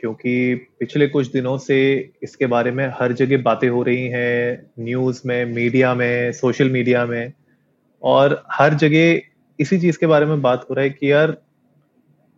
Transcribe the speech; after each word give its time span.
क्योंकि 0.00 0.54
पिछले 0.54 1.06
कुछ 1.08 1.30
दिनों 1.32 1.56
से 1.58 1.78
इसके 2.22 2.46
बारे 2.46 2.70
में 2.70 2.86
हर 3.00 3.12
जगह 3.12 3.42
बातें 3.42 3.68
हो 3.68 3.82
रही 3.82 4.06
हैं 4.08 4.70
न्यूज़ 4.78 5.22
में 5.26 5.44
मीडिया 5.44 5.94
में 5.94 6.32
सोशल 6.32 6.70
मीडिया 6.70 7.04
में। 7.06 7.32
और 8.02 8.42
हर 8.52 8.74
जगह 8.74 9.20
इसी 9.60 9.78
चीज़ 9.80 9.98
के 9.98 10.06
बारे 10.06 10.26
में 10.26 10.42
बात 10.42 10.66
हो 10.70 10.74
रहा 10.74 10.82
है 10.82 10.90
कि 10.90 11.12
यार, 11.12 11.36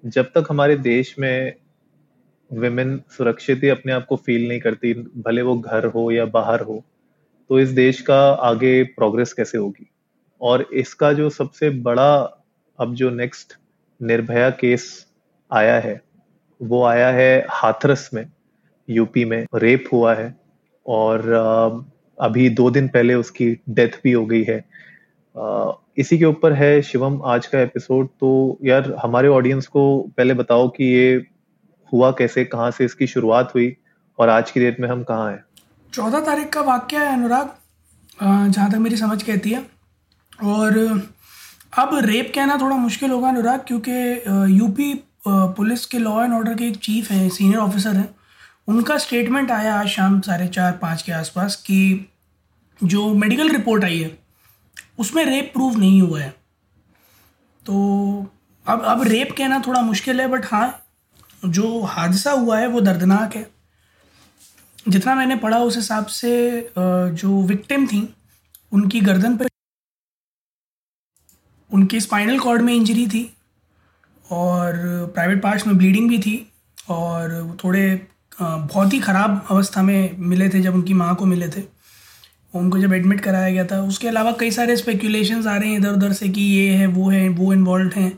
जब 0.05 0.25
तक 0.25 0.45
हमारे 0.51 0.77
देश 0.77 1.15
में 1.19 1.55
विमेन 2.51 3.01
सुरक्षित 3.11 3.63
ही 3.63 3.69
अपने 3.69 3.93
आप 3.93 4.07
को 4.07 4.17
फील 4.17 4.49
नहीं 4.49 4.61
करती, 4.61 4.95
भले 4.95 5.43
वो 5.43 5.59
घर 5.59 5.87
हो 5.87 6.11
या 6.11 6.25
बाहर 6.27 6.61
हो 6.61 6.85
तो 7.51 7.59
इस 7.61 7.69
देश 7.69 8.01
का 8.01 8.21
आगे 8.31 8.83
प्रोग्रेस 8.85 9.33
कैसे 9.33 9.59
होगी? 9.59 9.91
और 10.41 10.63
इसका 10.75 11.13
जो 11.13 11.31
सबसे 11.31 11.71
बड़ा, 11.71 12.17
अब 12.79 12.95
जो 12.95 13.11
नेक्स्ट 13.11 13.53
निर्भया 14.03 14.51
केस 14.51 15.07
आया 15.53 15.79
है 15.81 16.01
वो 16.61 16.83
आया 16.85 17.09
है 17.09 17.47
हाथरस 17.51 18.09
में 18.15 18.25
यूपी 18.89 19.25
में, 19.25 19.47
रेप 19.55 19.85
हुआ 19.93 20.15
है 20.15 20.35
और 20.87 21.87
अभी 22.19 22.49
दो 22.51 22.71
दिन 22.71 22.89
पहले 22.89 23.15
उसकी 23.15 23.53
डेथ 23.69 24.01
भी 24.05 24.13
हो 24.13 24.25
गई 24.27 24.43
है। 24.45 24.65
इसी 25.99 26.19
के 26.19 26.25
ऊपर 26.25 26.53
है 26.53 26.81
शिवम 26.83 27.21
आज 27.25 27.47
का 27.47 27.61
एपिसोड 27.61 28.09
तो 28.21 28.59
यार 28.65 28.95
हमारे 29.03 29.29
ऑडियंस 29.29 29.67
को 29.67 29.83
पहले 30.17 30.35
बताओ 30.35 30.69
कि 30.69 30.85
ये 30.85 31.27
हुआ 31.93 32.11
कैसे, 32.11 32.45
कहाँ 32.45 32.71
से 32.71 32.85
इसकी 32.85 33.07
शुरुआत 33.07 33.55
हुई 33.55 33.77
और 34.19 34.29
आज 34.29 34.51
की 34.51 34.61
डेट 34.61 34.81
में 34.81 34.89
हम 34.89 35.03
कहाँ 35.03 35.31
हैं? 35.31 35.45
चौदह 35.93 36.21
तारीख 36.21 36.49
का 36.49 36.61
वाक्य 36.63 36.97
है 36.97 37.13
अनुराग 37.13 37.51
जहाँ 38.23 38.71
तक 38.71 38.77
मेरी 38.77 38.97
समझ 38.97 39.23
कहती 39.23 39.51
है। 39.51 39.65
और, 40.45 40.79
अब 41.79 41.91
रेप 42.05 42.33
कहना 42.35 42.57
थोड़ा 42.61 42.77
मुश्किल 42.77 43.11
होगा 43.11 43.29
अनुराग, 43.29 43.61
क्योंकि 43.61 43.93
यूपी 44.59 44.93
पुलिस 45.25 45.85
के 45.87 45.99
लॉ 45.99 46.23
एंड 46.25 46.33
ऑर्डर 46.33 46.55
के 46.55 46.69
एक 46.69 46.77
चीफ 46.77 47.11
हैं 47.11 47.29
सीनियर 47.29 47.59
ऑफिसर 47.59 47.97
हैं। 47.97 48.15
उनका 48.69 48.97
स्टेटमेंट 48.99 49.51
आया 49.51 49.75
आज 49.75 49.89
शाम 49.89 50.21
साढ़े 50.21 50.47
चार, 50.49 50.73
पाँच 50.73 51.03
के 51.03 51.13
आसपास 51.13 51.57
कि 51.57 52.07
जो 52.81 53.13
मेडिकल 53.15 53.49
रिपोर्ट 53.49 53.85
आई 53.85 53.99
है, 53.99 54.19
उसमें 54.99 55.25
रेप 55.25 55.51
प्रूव 55.53 55.79
नहीं 55.79 56.01
हुआ 56.03 56.21
है। 56.21 56.31
तो 57.63 57.75
अब 58.67 58.83
अब 58.83 59.03
रेप 59.03 59.35
कहना 59.39 59.63
थोड़ा 59.67 59.81
मुश्किल 59.83 60.21
है 60.21 60.27
बट 60.29 60.45
हाँ 60.47 60.87
जो 61.43 61.81
हादसा 61.83 62.33
हुआ 62.33 62.59
है, 62.59 62.67
वो 62.67 62.81
दर्दनाक 62.81 63.37
है। 63.37 63.51
जितना 64.89 65.15
मैंने 65.15 65.37
पढ़ा, 65.37 65.59
उस 65.59 65.77
हिसाब 65.77 66.07
से 66.07 66.73
जो 66.79 67.43
विक्टिम 67.43 67.87
थी, 67.87 68.03
उनकी 68.73 69.01
गर्दन 69.01 69.37
पर 69.37 69.49
उनके 71.71 72.01
स्पाइनल 72.01 72.39
कॉर्ड 72.39 72.63
में 72.63 72.73
इंजरी 72.75 73.07
थी। 73.07 73.23
और 74.31 74.77
प्राइवेट 75.15 75.43
पार्ट्स 75.43 75.67
में 75.67 75.77
ब्लीडिंग 75.79 76.09
भी 76.09 76.19
थी 76.19 76.37
और 76.91 77.57
थोड़े 77.65 77.85
बहुत 78.41 78.93
ही 78.93 78.99
ख़राब 79.01 79.47
अवस्था 79.51 79.83
में 79.83 80.17
मिले 80.19 80.49
थे 80.49 80.61
जब 80.61 80.75
उनकी 80.75 80.95
माँ 80.95 81.15
को 81.15 81.27
मिले 81.27 81.49
थे। 81.49 81.63
उनको 82.55 82.79
जब 82.79 82.93
एडमिट 82.93 83.21
कराया 83.21 83.51
गया 83.51 83.65
था, 83.65 83.81
उसके 83.83 84.09
अलावा 84.09 84.33
कई 84.41 84.51
सारे 84.51 84.77
स्पेकुलेशंस 84.77 85.47
आ 85.47 85.57
रहे 85.57 85.69
हैं 85.69 85.79
इधर 85.79 85.93
उधर 85.93 86.13
से 86.13 86.29
कि 86.29 86.41
ये 86.43 86.71
है, 86.71 86.87
वो 86.87 87.11
है, 87.11 87.29
वो 87.29 87.53
इन्वॉल्व 87.53 87.91
हैं। 87.97 88.13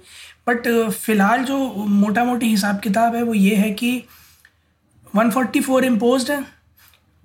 बट 0.49 0.69
फ़िलहाल 0.91 1.45
जो 1.45 1.59
मोटा 1.89 2.25
मोटी 2.25 2.47
हिसाब 2.47 2.81
किताब 2.81 3.15
है 3.15 3.23
वो 3.23 3.35
ये 3.35 3.55
है 3.55 3.71
कि 3.73 3.97
144 5.15 5.31
फोर्टी 5.33 5.61
फोर 5.61 5.85
इम्पोज 5.85 6.31
है 6.31 6.43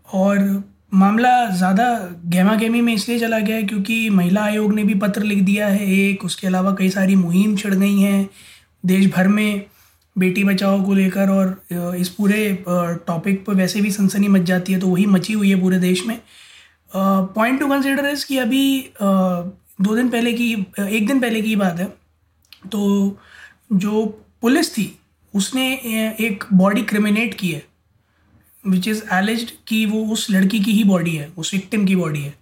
और 0.07 0.63
मामला 0.93 1.49
ज़्यादा 1.49 1.85
गहमा 2.25 2.55
गहमी 2.55 2.81
में 2.81 2.93
इसलिए 2.93 3.19
चला 3.19 3.39
गया 3.39 3.55
है 3.55 3.63
क्योंकि 3.63 4.09
महिला 4.09 4.41
आयोग 4.41 4.73
ने 4.73 4.83
भी 4.83 4.93
पत्र 4.95 5.21
लिख 5.23 5.43
दिया 5.43 5.67
है 5.67 5.87
एक, 5.93 6.25
उसके 6.25 6.47
अलावा 6.47 6.75
कई 6.79 6.89
सारी 6.89 7.15
मुहिम 7.15 7.55
छिड़ 7.55 7.73
गई 7.73 7.99
हैं। 7.99 8.29
देश 8.83 9.05
भर 9.11 9.27
में 9.27 9.65
बेटी 10.15 10.43
बचाओ 10.43 10.83
को 10.85 10.93
लेकर 10.93 11.29
और 11.29 11.95
इस 11.95 12.09
पूरे 12.09 12.65
टॉपिक 13.07 13.45
पर 13.45 13.53
वैसे 13.53 13.81
भी 13.81 13.91
सनसनी 13.91 14.27
मच 14.27 14.41
जाती 14.41 14.73
है 14.73 14.79
तो 14.79 14.87
वही 14.87 15.05
मची 15.05 15.33
हुई 15.33 15.49
है 15.49 15.59
पूरे 15.61 15.79
देश 15.79 16.05
में। 16.05 16.19
पॉइंट 16.95 17.59
टू 17.59 17.67
कंसिडर 17.67 18.05
इज़ 18.05 18.25
कि 18.25 18.37
अभी 18.37 18.89
दो 19.01 19.95
दिन 19.95 20.09
पहले 20.09 20.33
की 20.33 20.51
एक 20.79 21.07
दिन 21.07 21.19
पहले 21.19 21.41
की 21.41 21.55
बात 21.55 21.79
है। 21.79 21.85
तो 22.71 23.17
जो 23.73 24.05
पुलिस 24.41 24.71
थी, 24.73 24.99
उसने 25.33 25.67
एक 26.19 26.43
बॉडी 26.53 26.81
क्रिमिनेट 26.81 27.33
की 27.33 27.51
है 27.51 27.65
विच 28.67 28.87
इज़ 28.87 29.01
एलिज्ड 29.13 29.49
कि 29.67 29.85
वो 29.85 30.03
उस 30.05 30.29
लड़की 30.31 30.59
की 30.59 30.71
ही 30.71 30.83
बॉडी 30.83 31.15
है, 31.15 31.31
उस 31.37 31.53
विक्टिम 31.53 31.85
की 31.85 31.95
बॉडी 31.95 32.21
है। 32.21 32.33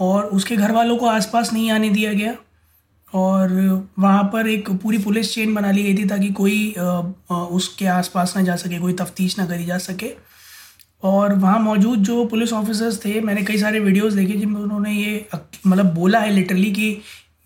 और 0.00 0.24
उसके 0.24 0.56
घर 0.56 0.72
वालों 0.72 0.96
को 0.96 1.06
आसपास 1.06 1.52
नहीं 1.52 1.70
आने 1.70 1.88
दिया 1.90 2.12
गया। 2.12 2.34
और 3.14 3.52
वहाँ 3.98 4.22
पर 4.32 4.48
एक 4.48 4.70
पूरी 4.82 4.98
पुलिस 4.98 5.32
चेन 5.34 5.54
बना 5.54 5.70
ली 5.70 5.82
गई 5.82 5.96
थी 5.96 6.04
ताकि 6.08 6.28
कोई 6.32 6.74
उसके 7.30 7.86
आसपास 7.88 8.36
ना 8.36 8.42
जा 8.42 8.56
सके, 8.56 8.78
कोई 8.78 8.92
तफ्तीश 8.92 9.38
ना 9.38 9.46
करी 9.46 9.64
जा 9.64 9.78
सके। 9.78 10.10
और 11.02 11.34
वहाँ 11.34 11.58
मौजूद 11.60 11.98
जो 12.00 12.24
पुलिस 12.26 12.52
ऑफिसर्स 12.52 13.04
थे, 13.04 13.20
मैंने 13.20 13.42
कई 13.42 13.58
सारे 13.58 13.80
वीडियोस 13.80 14.12
देखे 14.12 14.32
जिनमें 14.32 14.60
उन्होंने 14.60 14.92
ये 14.92 15.26
मतलब 15.66 15.94
बोला 15.94 16.20
है 16.20 16.30
लिटरली 16.30 16.70
कि 16.72 16.96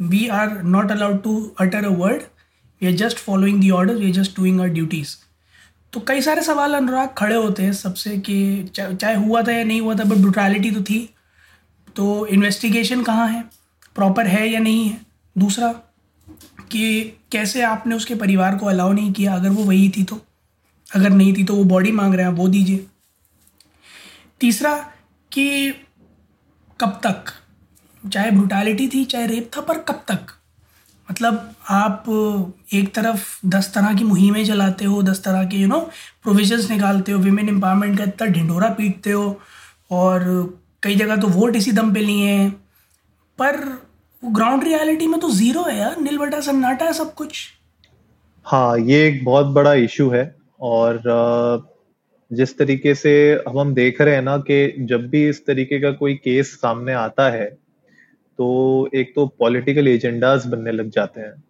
we 0.01 0.27
are 0.29 0.63
not 0.65 0.91
allowed 0.91 1.23
to 1.23 1.35
utter 1.61 1.85
a 1.85 1.91
word 1.99 2.23
we 2.83 2.87
are 2.87 2.93
just 2.97 3.19
following 3.19 3.61
the 3.61 3.71
order 3.71 3.95
we 3.95 4.07
are 4.07 4.13
just 4.13 4.37
doing 4.37 4.61
our 4.61 4.69
duties 4.69 5.17
तो 5.93 6.01
कई 6.09 6.21
सारे 6.23 6.43
सवाल 6.43 6.75
अनुराग 6.75 7.09
खड़े 7.19 7.35
होते 7.35 7.63
हैं 7.63 7.73
सबसे 7.73 8.17
कि 8.21 8.39
चाहे 8.75 9.15
हुआ 9.17 9.43
था 9.43 9.53
या 9.53 9.65
नहीं 9.65 9.81
हुआ 9.81 9.95
था 9.95 10.05
बट 10.05 10.17
ब्रुटैलिटी 10.17 10.71
तो 10.71 10.83
थी। 10.83 10.99
तो 11.97 12.27
इन्वेस्टिगेशन 12.29 13.03
कहाँ 13.03 13.29
है? 13.29 13.45
प्रॉपर 13.97 14.27
है 14.27 14.49
या 14.49 14.61
नहीं 14.61 14.89
है? 14.89 15.01
दूसरा 15.39 15.73
कि 16.73 17.05
कैसे 17.33 17.63
आपने 17.63 17.95
उसके 17.95 18.15
परिवार 18.15 18.57
को 18.57 18.67
अलाउ 18.67 18.93
नहीं 18.93 19.13
किया? 19.13 19.35
अगर 19.35 19.49
वो 19.49 19.65
वही 19.65 19.89
थी 19.89 20.03
तो। 20.03 20.21
अगर 20.95 21.11
नहीं 21.11 21.37
थी 21.37 21.45
तो 21.45 21.55
वो 21.55 21.65
बॉडी 21.65 21.93
मांग 21.93 22.15
रहे 22.15 22.27
हैं, 22.27 22.33
वो 22.33 22.49
दीजिए। 22.49 22.87
तीसरा 24.41 24.75
कि 25.33 25.71
कब 26.81 27.01
तक? 27.07 27.25
चाहे 28.11 28.31
ब्रुटालिटी 28.31 28.89
थी, 28.89 29.05
चाहे 29.05 29.27
रेप 29.27 29.51
था, 29.57 29.61
पर 29.61 29.79
कब 29.79 30.05
तक? 30.09 30.27
मतलब 31.11 31.55
आप 31.71 32.05
एक 32.73 32.95
तरफ़ 32.95 33.47
दस 33.47 33.73
तरह 33.75 33.95
की 33.95 34.05
मुहिमें 34.05 34.45
चलाते 34.47 34.85
हो, 34.85 35.03
दस 35.03 35.23
तरह 35.23 35.45
के 35.45 35.57
यू 35.57 35.69
नो 35.69 35.81
प्रोविजंस 36.23 36.71
निकालते 36.71 37.13
हो 37.13 37.19
विमेन 37.19 37.49
एम्पावरमेंट 37.49 37.99
का 37.99 38.05
इतना 38.05 38.27
ढिंडोरा 38.27 38.69
पीटते 38.69 39.11
हो, 39.11 39.41
और 39.91 40.21
कई 40.83 40.97
जगह 40.97 41.17
तो 41.17 41.27
वोट 41.27 41.57
इसी 41.57 41.73
दम 41.73 41.95
पे 41.95 42.01
लिए 42.01 42.31
हैं। 42.31 42.51
पर 43.39 43.88
ग्राउंड 44.25 44.65
रियलिटी 44.65 45.07
में 45.07 45.21
तो 45.21 45.31
ज़ीरो 45.31 45.63
है 45.63 45.79
यार 45.79 46.01
नील 46.01 46.19
बटा 46.19 46.41
सन्नाटा 46.41 46.85
है 46.85 46.93
सब 46.93 47.15
कुछ 47.15 47.49
हाँ 48.45 48.79
ये 48.79 49.07
एक 49.09 49.25
बहुत 49.25 49.47
बड़ा 49.47 49.75
इशू 49.75 50.09
है 50.11 50.35
और 50.61 51.03
जिस 52.33 52.59
तरीके 52.59 52.95
से 52.95 53.33
अब 53.33 53.59
हम 53.59 53.75
देख 53.75 54.01
रहे 54.01 54.15
हैं 54.15 54.23
ना 54.23 54.37
कि 54.39 54.75
जब 54.81 55.09
भी 55.09 55.29
इस 55.29 55.47
तरीके 55.47 55.81
का 55.81 55.91
कोई 55.91 56.15
केस 56.15 56.55
सामने 56.55 56.93
आता 56.93 57.29
है 57.31 57.45
तो 58.39 58.91
एक 58.95 59.13
तो 59.15 59.27
पॉलिटिकल 59.27 59.89
एजेंडाज 59.89 60.47
बनने 60.47 60.73
लग 60.73 60.91
जाते 60.91 61.21
हैं 61.21 61.43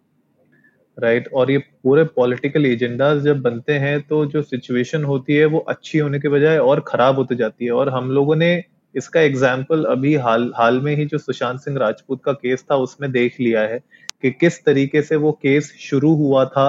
राइट 0.99 1.23
right? 1.23 1.35
और 1.35 1.51
ये 1.51 1.57
पूरे 1.57 2.03
पॉलिटिकल 2.03 2.65
एजेंडाज 2.65 3.21
जब 3.21 3.41
बनते 3.41 3.73
हैं 3.73 4.01
तो 4.01 4.25
जो 4.25 4.41
सिचुएशन 4.41 5.03
होती 5.03 5.35
है, 5.35 5.45
वो 5.45 5.59
अच्छी 5.59 5.97
होने 5.97 6.19
के 6.19 6.29
बजाय 6.29 6.57
और 6.57 6.83
खराब 6.87 7.15
होती 7.15 7.35
जाती 7.35 7.65
है 7.65 7.71
और 7.71 7.89
हम 7.89 8.11
लोगों 8.11 8.35
ने 8.35 8.63
इसका 8.95 9.21
एग्ज़ाम्पल 9.21 9.83
अभी 9.85 10.13
हाल 10.17 10.51
हाल 10.55 10.79
में 10.81 10.95
ही 10.95 11.05
जो 11.05 11.17
सुशांत 11.17 11.59
सिंह 11.59 11.77
राजपूत 11.77 12.21
का 12.23 12.31
केस 12.33 12.65
था, 12.71 12.75
उसमें 12.75 13.11
देख 13.11 13.39
लिया 13.39 13.61
है 13.61 13.79
कि 14.23 14.31
किस 14.31 14.63
तरीके 14.65 15.01
से 15.01 15.15
वो 15.15 15.31
केस 15.41 15.73
शुरू 15.79 16.13
हुआ 16.15 16.45
था 16.45 16.67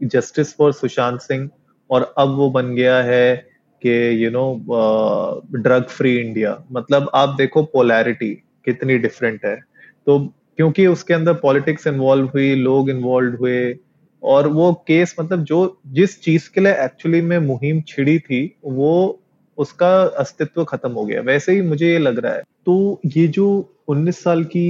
जस्टिस 0.00 0.54
फॉर 0.56 0.72
सुशांत 0.72 1.20
सिंह 1.20 1.48
और 1.90 2.12
अब 2.18 2.34
वो 2.36 2.50
बन 2.50 2.74
गया 2.74 2.96
है 3.02 3.34
कि 3.82 4.24
you 4.24 4.30
know 4.30 4.44
drug 5.54 5.86
free 5.88 6.16
India 6.18 6.56
मतलब 6.72 7.10
आप 7.14 7.34
देखो 7.38 7.62
पोलैरिटी 7.62 8.30
कितनी 8.64 8.98
डिफरेंट 8.98 9.44
है। 9.44 9.56
तो 10.06 10.18
क्योंकि 10.56 10.86
उसके 10.86 11.14
अंदर 11.14 11.32
पॉलिटिक्स 11.34 11.86
इन्वॉल्व 11.86 12.26
हुई, 12.26 12.54
लोग 12.54 12.90
इन्वॉल्व 12.90 13.36
हुए 13.36 13.74
और 14.22 14.46
वो 14.48 14.72
केस 14.86 15.14
मतलब 15.20 15.44
जो 15.44 15.80
जिस 15.88 16.20
चीज़ 16.22 16.48
के 16.54 16.60
लिए 16.60 16.72
एक्चुअली 16.84 17.20
में 17.20 17.38
मुहिम 17.38 17.80
छिड़ी 17.88 18.18
थी, 18.18 18.56
वो 18.64 19.20
उसका 19.58 19.90
अस्तित्व 20.20 20.64
खत्म 20.64 20.90
हो 20.92 21.04
गया। 21.06 21.20
वैसे 21.22 21.52
ही 21.52 21.62
मुझे 21.62 21.90
ये 21.92 21.98
लग 21.98 22.18
रहा 22.18 22.32
है। 22.32 22.42
तो 22.66 23.00
ये 23.06 23.26
जो 23.28 23.46
19 23.88 24.22
साल 24.24 24.44
की 24.46 24.66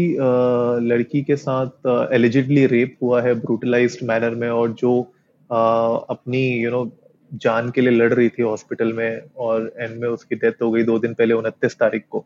लड़की 0.89 1.23
के 1.23 1.37
साथ 1.37 1.87
एलिजिडली 2.13 2.67
रेप 2.67 2.97
हुआ 3.03 3.23
है 3.23 3.35
ब्रूटलाइज्ड 3.35 4.05
मैनर 4.09 4.35
में 4.35 4.49
और 4.49 4.73
जो 4.73 5.01
अपनी 5.51 6.47
यू 6.55 6.71
नो 6.71 6.91
जान 7.33 7.71
के 7.71 7.81
लिए 7.81 7.91
लड़ 7.91 8.13
रही 8.13 8.29
थी 8.29 8.43
हॉस्पिटल 8.43 8.93
में 8.93 9.21
और 9.37 9.73
एंड 9.79 9.97
में 10.01 10.09
उसकी 10.09 10.37
डेथ 10.37 10.63
हो 10.63 10.71
गई 10.71 10.83
दो 10.83 10.99
दिन 10.99 11.15
पहले 11.15 11.35
उनतीस 11.35 11.75
तारीख 11.75 12.03
को। 12.11 12.25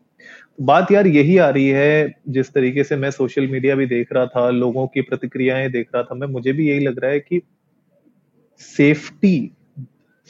बात 0.61 0.91
यार 0.91 1.07
यही 1.07 1.37
आ 1.37 1.49
रही 1.49 1.67
है, 1.67 2.13
जिस 2.29 2.51
तरीके 2.53 2.83
से 2.83 2.95
मैं 2.95 3.11
सोशल 3.11 3.47
मीडिया 3.47 3.75
भी 3.75 3.85
देख 3.85 4.13
रहा 4.13 4.25
था, 4.25 4.49
लोगों 4.49 4.85
की 4.87 5.01
प्रतिक्रियाएँ 5.01 5.69
देख 5.69 5.87
रहा 5.95 6.03
था 6.03 6.15
मैं, 6.15 6.27
मुझे 6.27 6.53
भी 6.53 6.67
यही 6.69 6.79
लग 6.79 6.99
रहा 6.99 7.11
है 7.11 7.19
कि 7.19 7.41
सेफ्टी 8.61 9.51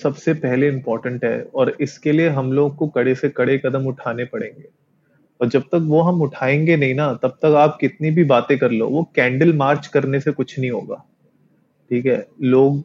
सबसे 0.03 0.33
पहले 0.33 0.67
इंपॉर्टेंट 0.67 1.25
है 1.25 1.47
और 1.55 1.77
इसके 1.81 2.11
लिए 2.11 2.29
हम 2.29 2.53
लोग 2.53 2.75
को 2.75 2.87
कड़े 2.87 3.15
से 3.15 3.29
कड़े 3.29 3.57
कदम 3.57 3.87
उठाने 3.87 4.25
पड़ेंगे। 4.25 4.65
और 5.41 5.47
जब 5.47 5.61
तक 5.61 5.79
वो 5.81 6.01
हम 6.01 6.21
उठाएँगे 6.21 6.77
नहीं 6.77 6.95
ना, 6.95 7.13
तब 7.13 7.29
तक 7.29 7.45
आप 7.45 7.77
कितनी 7.81 8.11
भी 8.11 8.23
बातें 8.23 8.57
कर 8.57 8.71
लो, 8.71 8.87
वो 8.87 9.11
कैंडल 9.15 9.53
मार्च 9.53 9.87
करने 9.87 10.19
से 10.19 10.31
कुछ 10.31 10.59
नहीं 10.59 10.71
होगा। 10.71 11.05
ठीक 11.89 12.05
है? 12.05 12.27
लोग 12.41 12.83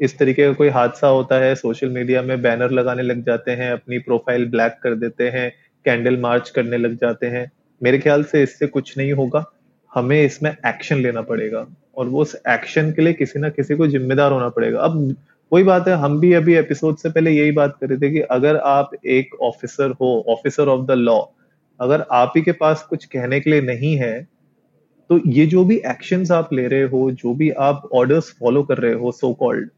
इस 0.00 0.18
तरीके 0.18 0.46
का 0.46 0.52
कोई 0.52 0.68
हादसा 0.68 1.06
होता 1.06 1.34
है 1.34 1.54
सोशल 1.54 1.88
मीडिया 1.88 2.22
में 2.22 2.42
बैनर 2.42 2.70
लगाने 2.70 3.02
लग 3.02 3.26
जाते 3.26 3.50
हैं, 3.50 3.72
अपनी 3.72 3.98
प्रोफ़ाइल 3.98 4.46
ब्लैक 4.46 4.76
कर 4.82 4.94
देते 4.94 5.28
हैं 5.28 5.52
कैंडल 5.84 6.16
मार्च 6.16 6.50
करने 6.50 6.76
लग 6.76 6.94
जाते 6.94 7.26
हैं। 7.26 7.52
मेरे 7.82 7.98
ख्याल 7.98 8.24
से 8.24 8.42
इससे 8.42 8.66
कुछ 8.66 8.98
नहीं 8.98 9.12
होगा। 9.12 9.44
हमें 9.94 10.24
इसमें 10.24 10.56
एक्शन 10.66 10.96
लेना 10.96 11.22
पड़ेगा 11.22 11.66
और 11.96 12.06
वो 12.06 12.22
उस 12.22 12.36
एक्शन 12.48 12.92
के 12.92 13.02
लिए 13.02 13.12
किसी 13.12 13.38
ना 13.38 13.48
किसी 13.48 13.74
को 13.74 13.86
जिम्मेदार 13.86 14.32
होना 14.32 14.48
पड़ेगा। 14.48 14.80
अब 14.80 15.16
वही 15.52 15.64
बात 15.64 15.88
है, 15.88 15.94
हम 15.94 16.20
भी 16.20 16.32
अभी 16.32 16.54
एपिसोड 16.54 16.96
से 16.96 17.10
पहले 17.10 17.30
यही 17.30 17.52
बात 17.52 17.76
कर 17.80 17.88
रहे 17.88 17.98
थे 17.98 18.10
कि 18.10 18.20
अगर 18.20 18.56
आप 18.56 18.90
एक 19.06 19.34
ऑफिसर 19.42 19.90
हो 19.90 20.24
ऑफिसर 20.28 20.68
ऑफ़ 20.68 20.86
द 20.86 20.90
लॉ 20.90 21.22
अगर 21.80 22.04
आप 22.12 22.32
ही 22.36 22.42
के 22.42 22.52
पास 22.52 22.82
कुछ 22.90 23.04
कहने 23.04 23.40
के 23.40 23.50
लिए 23.50 23.60
नहीं 23.60 23.94
है 23.96 24.28
तो 25.10 25.20
ये 25.26 25.46
जो 25.46 25.64
भी 25.64 25.76
एक्शन 25.86 26.24
आप 26.32 26.52
ले 26.52 26.66
रहे 26.68 26.82
हो, 26.82 27.10
जो 27.10 27.34
भी 27.34 27.50
आप 27.50 27.88
ऑर्डर्स 27.92 28.34
फॉलो 28.40 28.62
कर 28.62 28.78
रहे 28.78 28.92
हो 28.92 29.12
सो 29.12 29.32
कॉल्ड 29.34 29.70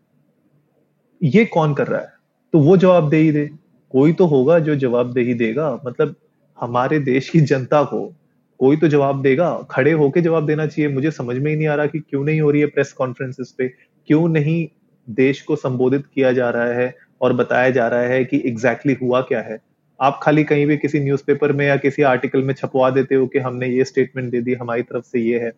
ये 1.22 1.44
कौन 1.44 1.74
कर 1.74 1.86
रहा 1.86 2.00
है? 2.00 2.12
तो 2.52 2.58
वो 2.58 2.76
जवाब 2.76 3.08
दे। 3.10 3.16
ही 3.16 3.32
दे 3.32 3.50
कोई 3.90 4.12
तो 4.12 4.26
होगा 4.26 4.58
जो 4.58 4.74
जवाब 4.76 5.12
दे 5.12 5.20
ही 5.20 5.34
देगा। 5.34 5.78
मतलब 5.86 6.14
हमारे 6.60 6.98
देश 6.98 7.28
की 7.28 7.40
जनता 7.40 7.82
को 7.82 8.14
कोई 8.60 8.76
तो 8.76 8.88
जवाब 8.88 9.22
देगा। 9.22 9.66
खड़े 9.70 9.92
होके 9.92 10.20
जवाब 10.20 10.46
देना 10.46 10.66
चाहिए। 10.66 10.90
मुझे 10.90 11.10
समझ 11.10 11.36
में 11.36 11.50
ही 11.50 11.56
नहीं 11.56 11.68
आ 11.68 11.74
रहा 11.74 11.86
कि 11.86 11.98
क्यों 11.98 12.24
नहीं 12.24 12.40
हो 12.40 12.50
रही 12.50 12.60
है 12.60 12.66
प्रेस 12.66 12.92
कॉन्फ्रेंसिस 12.92 13.52
पे। 13.52 13.68
क्यों 14.06 14.28
नहीं 14.28 14.68
देश 15.14 15.40
को 15.42 15.56
संबोधित 15.56 16.04
किया 16.14 16.32
जा 16.32 16.50
रहा 16.50 16.72
है 16.72 16.94
और 17.20 17.32
बताया 17.32 17.70
जा 17.70 17.88
रहा 17.88 18.00
है 18.00 18.24
कि 18.24 18.36
एग्जैक्टली 18.36 18.92
exactly 18.92 19.08
हुआ 19.08 19.20
क्या 19.20 19.40
है। 19.40 19.58
आप 20.00 20.20
खाली 20.22 20.44
कहीं 20.44 20.66
भी 20.66 20.76
किसी 20.76 21.00
न्यूज़पेपर 21.00 21.52
में 21.52 21.66
या 21.66 21.76
किसी 21.76 22.02
आर्टिकल 22.02 22.42
में 22.42 22.54
छपवा 22.54 22.90
देते 22.90 23.14
हो 23.14 23.26
कि 23.26 23.38
हमने 23.38 23.68
ये 23.68 23.84
स्टेटमेंट 23.84 24.30
दे 24.30 24.40
दी 24.40 24.54
हमारी 24.54 24.82
तरफ़ 24.82 25.04
से 25.04 25.20
ये 25.20 25.38
है। 25.38 25.52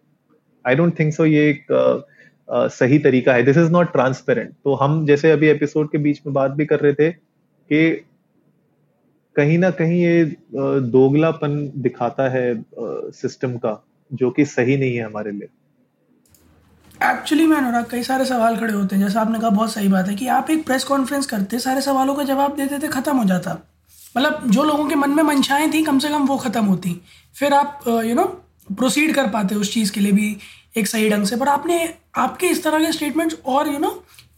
आई 0.67 0.75
डोंट 0.75 0.99
थिंक 0.99 1.13
सो 1.15 1.25
ये 1.25 1.49
एक 1.51 1.67
uh, 1.73 1.99
uh, 2.49 2.69
सही 2.69 2.99
तरीका 2.99 3.35
है। 3.35 3.43
दिस 3.43 3.57
इज़ 3.57 3.71
नॉट 3.71 3.93
ट्रांसपेरेंट 3.93 4.53
तो 4.65 4.75
हम 4.75 5.07
जैसे 5.07 5.31
अभी 5.31 5.49
एपिसोड 5.49 5.91
के 5.91 5.99
बीच 5.99 6.21
में 6.27 6.35
बात 6.35 6.51
भी 6.51 6.67
कर 6.67 6.81
रहे 6.81 6.93
थे 6.93 7.11
कि 7.11 7.91
कहीं 9.37 9.59
ना 9.59 9.71
कहीं 9.71 10.03
ये 10.03 10.25
दोगलापन 10.91 11.73
दिखाता 11.77 12.29
है 12.29 12.65
सिस्टम 13.13 13.57
का 13.57 13.85
जो 14.13 14.31
कि 14.31 14.45
सही 14.45 14.77
नहीं 14.77 14.97
है 14.97 15.05
हमारे 15.05 15.31
लिए। 15.31 15.49
एक्चुअली 16.95 17.47
मैं 17.47 17.57
अनुराग, 17.57 17.85
कई 17.91 18.03
सारे 18.03 18.25
सवाल 18.25 18.57
खड़े 18.57 18.73
होते 18.73 18.97
हैं। 18.97 19.03
जैसा 19.03 19.21
आपने 19.21 19.39
कहा, 19.39 19.51
बहुत 19.51 19.73
सही 19.73 19.89
बात 19.89 20.09
है 20.09 20.15
कि 20.15 20.27
आप 20.29 20.51
एक 20.51 20.65
प्रेस 20.67 20.85
कॉन्फ्रेंस 20.85 21.27
करते, 21.27 21.59
सारे 21.59 21.81
सवालों 21.81 22.15
का 22.15 22.23
जवाब 22.25 22.57
देते 22.57 22.79
थे 22.79 22.89
ख़त्म 22.89 23.17
हो 23.17 23.25
जाता। 23.25 23.57
मतलब 24.17 24.43
जो 24.47 24.65
लोगों 24.65 24.89
के 24.89 24.95
मन 24.95 25.11
में 25.11 25.23
मंशाएँ 25.23 25.71
थी, 25.73 25.83
कम 25.83 25.99
से 25.99 26.09
कम 26.09 26.27
वो 26.27 26.37
ख़त्म 26.39 26.65
होती। 26.65 27.01
फिर 27.37 27.55
आप 27.55 27.81
यू 27.87 28.15
नो 28.15 28.25
प्रोसीड 28.69 29.15
कर 29.15 29.29
पाते 29.29 29.55
उस 29.55 29.73
चीज़ 29.75 29.93
के 29.93 30.01
लिए 30.01 30.13
भी 30.13 30.37
एक 30.77 30.87
सही 30.87 31.09
ढंग 31.11 31.27
से। 31.27 31.37
पर 31.37 31.49
आपने, 31.49 31.95
आपके 32.17 32.47
इस 32.47 32.63
तरह 32.65 32.85
के 32.85 32.93
स्टेटमेंट्स 32.93 33.37
और 33.47 33.69
यू 33.69 33.79
नो 33.79 33.91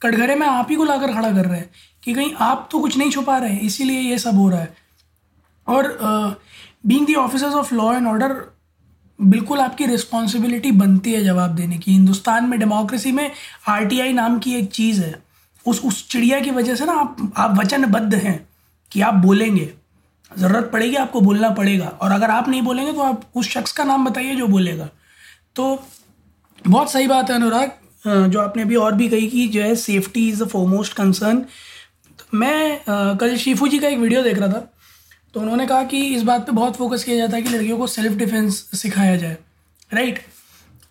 कटघरे 0.02 0.34
में 0.34 0.46
आप 0.46 0.66
ही 0.70 0.76
को 0.76 0.84
लाकर 0.84 1.12
खड़ा 1.12 1.30
कर 1.30 1.44
रहे 1.44 1.58
हैं 1.58 1.70
कि 2.02 2.14
कहीं 2.14 2.32
आप 2.42 2.68
तो 2.72 2.78
कुछ 2.80 2.96
नहीं 2.98 3.10
छुपा 3.10 3.36
रहे 3.38 3.52
हैं, 3.52 3.60
इसीलिए 3.60 4.00
ये 4.00 4.18
सब 4.18 4.38
हो 4.38 4.48
रहा 4.50 4.60
है। 4.60 4.74
और 5.66 6.40
being 6.86 7.06
the 7.06 7.14
officers 7.16 7.54
of 7.54 7.74
law 7.74 7.92
and 7.94 8.06
order 8.06 8.36
बिल्कुल 9.18 9.60
आपकी 9.60 9.86
रिस्पॉन्सिबिलिटी 9.86 10.70
बनती 10.72 11.12
है 11.12 11.22
जवाब 11.24 11.54
देने 11.56 11.78
की। 11.78 11.92
हिंदुस्तान 11.92 12.44
में 12.44 12.58
डेमोक्रेसी 12.60 13.12
में 13.12 13.30
आरटीआई 13.68 14.12
नाम 14.12 14.38
की 14.38 14.54
एक 14.54 14.70
चीज़ 14.72 15.00
है। 15.02 15.14
उस 15.66 15.80
उस 15.84 16.08
चिड़िया 16.08 16.40
की 16.40 16.50
वजह 16.50 16.74
से 16.74 16.84
ना 16.84 16.92
आप 16.92 17.32
आप 17.36 17.56
वचनबद्ध 17.58 18.14
हैं 18.14 18.38
कि 18.92 19.00
आप 19.00 19.14
बोलेंगे। 19.16 19.70
ज़रूरत 20.30 20.70
पड़ेगी, 20.72 20.96
आपको 20.96 21.20
बोलना 21.20 21.50
पड़ेगा। 21.50 21.86
और 21.86 22.12
अगर 22.12 22.30
आप 22.30 22.48
नहीं 22.48 22.62
बोलेंगे 22.62 22.92
तो 22.92 23.02
आप 23.02 23.22
उस 23.36 23.48
शख्स 23.48 23.72
का 23.72 23.84
नाम 23.84 24.04
बताइए 24.04 24.34
जो 24.36 24.46
बोलेगा। 24.48 24.88
तो 25.56 25.84
बहुत 26.60 26.92
सही 26.92 27.06
बात 27.06 27.30
है 27.30 27.36
अनुराग 27.36 28.28
जो 28.30 28.40
आपने 28.40 28.62
अभी 28.62 28.76
और 28.76 28.94
भी 28.94 29.08
कही 29.08 29.26
कि 29.28 29.46
जो 29.48 29.62
है 29.62 29.74
safety 29.76 30.28
is 30.28 30.42
the 30.44 30.48
foremost 30.48 30.92
concern 30.92 31.44
मैं 32.34 33.16
कल 33.18 33.36
शीफू 33.36 33.68
जी 33.68 33.78
का 33.78 33.88
एक 33.88 33.98
वीडियो 33.98 34.22
देख 34.22 34.38
रहा 34.38 34.48
था। 34.48 34.68
तो 35.34 35.40
उन्होंने 35.40 35.66
कहा 35.66 35.82
कि 35.84 36.04
इस 36.06 36.22
बात 36.22 36.46
पे 36.46 36.52
बहुत 36.52 36.76
फोकस 36.76 37.04
किया 37.04 37.16
जाता 37.16 37.36
है 37.36 37.42
कि 37.42 37.48
लड़कियों 37.50 37.78
को 37.78 37.86
सेल्फ 37.86 38.16
डिफेंस 38.18 38.58
सिखाया 38.74 39.16
जाए। 39.16 39.36
राइट 39.92 40.20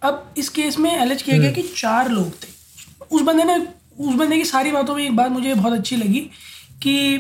अब 0.02 0.34
इस 0.38 0.50
केस 0.50 0.78
में 0.80 0.92
एलेज 0.92 1.22
किया 1.22 1.38
गया 1.38 1.50
हम्म। 1.50 1.62
कि 1.62 1.74
चार 1.78 2.10
लोग 2.10 2.32
थे। 2.34 2.48
उस 3.12 3.22
बंदे 3.22 3.44
ने 3.44 3.56
उस 4.00 4.16
बंदे 4.16 4.38
की 4.38 4.46
सारी 4.46 4.72
बातों 4.72 4.96
में 4.96 5.04
एक 5.04 5.16
बात 5.16 5.32
मुझे 5.32 5.54
बहुत 5.54 5.74
अच्छी 5.74 5.96
लगी 5.96 6.20
कि 6.84 7.18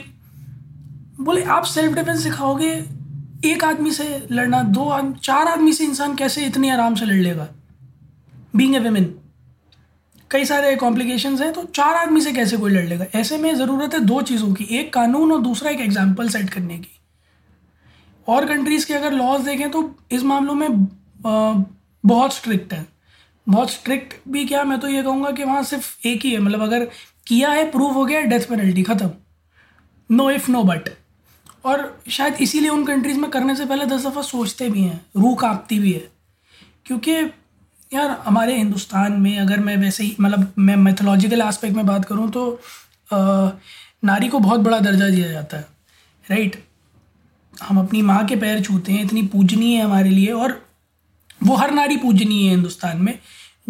बोले 1.19 1.43
आप 1.45 1.65
सेल्फ 1.65 1.93
डिफेंस 1.95 2.23
सिखाओगे 2.23 2.71
एक 3.45 3.63
आदमी 3.63 3.91
से 3.91 4.05
लड़ना 4.31 4.61
दो 4.63 4.87
आदमी 4.89 5.13
चार 5.23 5.47
आदमी 5.47 5.73
से 5.73 5.83
इंसान 5.83 6.15
कैसे 6.15 6.45
इतनी 6.45 6.69
आराम 6.69 6.95
से 6.95 7.05
लड़ 7.05 7.17
लेगा? 7.17 7.47
बींग 8.55 8.75
ए 8.75 8.79
वेमेन 8.79 9.13
कई 10.31 10.45
सारे 10.45 10.75
कॉम्प्लिकेशंस 10.75 11.41
हैं 11.41 11.51
तो 11.53 11.63
चार 11.75 11.95
आदमी 11.95 12.21
से 12.21 12.31
कैसे 12.33 12.57
कोई 12.57 12.71
लड़ 12.71 12.85
लेगा? 12.85 13.05
ऐसे 13.15 13.37
में 13.37 13.53
ज़रूरत 13.55 13.93
है 13.93 13.99
दो 14.01 14.21
चीज़ों 14.23 14.53
की। 14.53 14.63
एक 14.71 14.93
कानून 14.93 15.31
और 15.31 15.41
दूसरा 15.41 15.71
एक 15.71 15.81
एग्ज़ाम्पल 15.81 16.29
सेट 16.29 16.49
करने 16.49 16.77
की। 16.77 16.92
और 18.27 18.45
कंट्रीज़ 18.47 18.87
के 18.87 18.93
अगर 18.93 19.11
लॉज 19.13 19.41
देखें 19.41 19.69
तो 19.71 19.89
इस 20.11 20.23
मामलों 20.23 20.53
में 20.55 20.87
बहुत 22.03 22.33
स्ट्रिक्ट 22.33 22.73
है। 22.73 22.85
बहुत 23.47 23.71
स्ट्रिक्ट 23.71 24.13
भी 24.29 24.45
क्या 24.45 24.63
मैं 24.63 24.79
तो 24.79 24.87
ये 24.87 25.03
कहूँगा 25.03 25.31
कि 25.31 25.43
वहाँ 25.43 25.63
सिर्फ़ 25.63 26.07
एक 26.07 26.25
ही 26.25 26.31
है। 26.31 26.39
मतलब 26.39 26.61
अगर 26.61 26.85
किया 27.27 27.49
है 27.51 27.69
प्रूव 27.71 27.93
हो 27.93 28.05
गया 28.05 28.21
डेथ 28.23 28.49
पेनल्टी 28.49 28.83
ख़त्म। 28.83 29.09
नो 30.09 30.29
इफ़ 30.31 30.49
नो 30.51 30.63
बट 30.63 30.89
और 31.65 32.01
शायद 32.09 32.41
इसीलिए 32.41 32.69
उन 32.69 32.85
कंट्रीज़ 32.85 33.19
में 33.19 33.29
करने 33.31 33.55
से 33.55 33.65
पहले 33.65 33.85
दस 33.85 34.05
दफ़ा 34.05 34.21
सोचते 34.21 34.69
भी 34.69 34.81
हैं। 34.81 34.99
रूह 35.17 35.35
कांपती 35.35 35.79
भी 35.79 35.91
है। 35.91 36.09
क्योंकि 36.85 37.11
यार 37.91 38.09
हमारे 38.25 38.55
हिंदुस्तान 38.57 39.13
में 39.21 39.37
अगर 39.39 39.59
मैं 39.59 39.75
वैसे 39.77 40.03
ही 40.03 40.15
मतलब 40.21 40.53
मैं 40.59 40.75
मैथोलॉजिकल 40.77 41.41
एस्पेक्ट 41.41 41.75
में 41.75 41.85
बात 41.85 42.05
करूँ 42.05 42.29
तो 42.31 42.51
आ, 43.09 43.49
नारी 44.03 44.27
को 44.27 44.39
बहुत 44.39 44.59
बड़ा 44.59 44.79
दर्जा 44.79 45.09
दिया 45.09 45.31
जाता 45.31 45.57
है। 45.57 45.67
राइट 46.25 46.63
हम 47.53 47.79
अपनी 47.79 48.01
माँ 48.01 48.25
के 48.27 48.35
पैर 48.35 48.61
छूते 48.63 48.91
हैं, 48.91 49.03
इतनी 49.05 49.21
पूजनीय 49.27 49.77
है 49.77 49.83
हमारे 49.83 50.09
लिए 50.09 50.31
और 50.33 50.61
वो 51.43 51.55
हर 51.55 51.71
नारी 51.71 51.97
पूजनीय 51.97 52.43
है 52.43 52.49
हिंदुस्तान 52.49 53.01
में, 53.01 53.17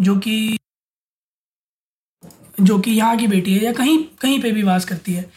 जो 0.00 0.16
कि 0.18 0.56
जो 2.60 2.78
कि 2.78 2.90
यहाँ 2.90 3.16
की 3.16 3.26
बेटी 3.26 3.54
है 3.54 3.64
या 3.64 3.72
कहीं 3.72 3.98
कहीं 4.20 4.40
पे 4.42 4.50
भी 4.52 4.62
वास 4.62 4.84
करती 4.84 5.12
है। 5.12 5.30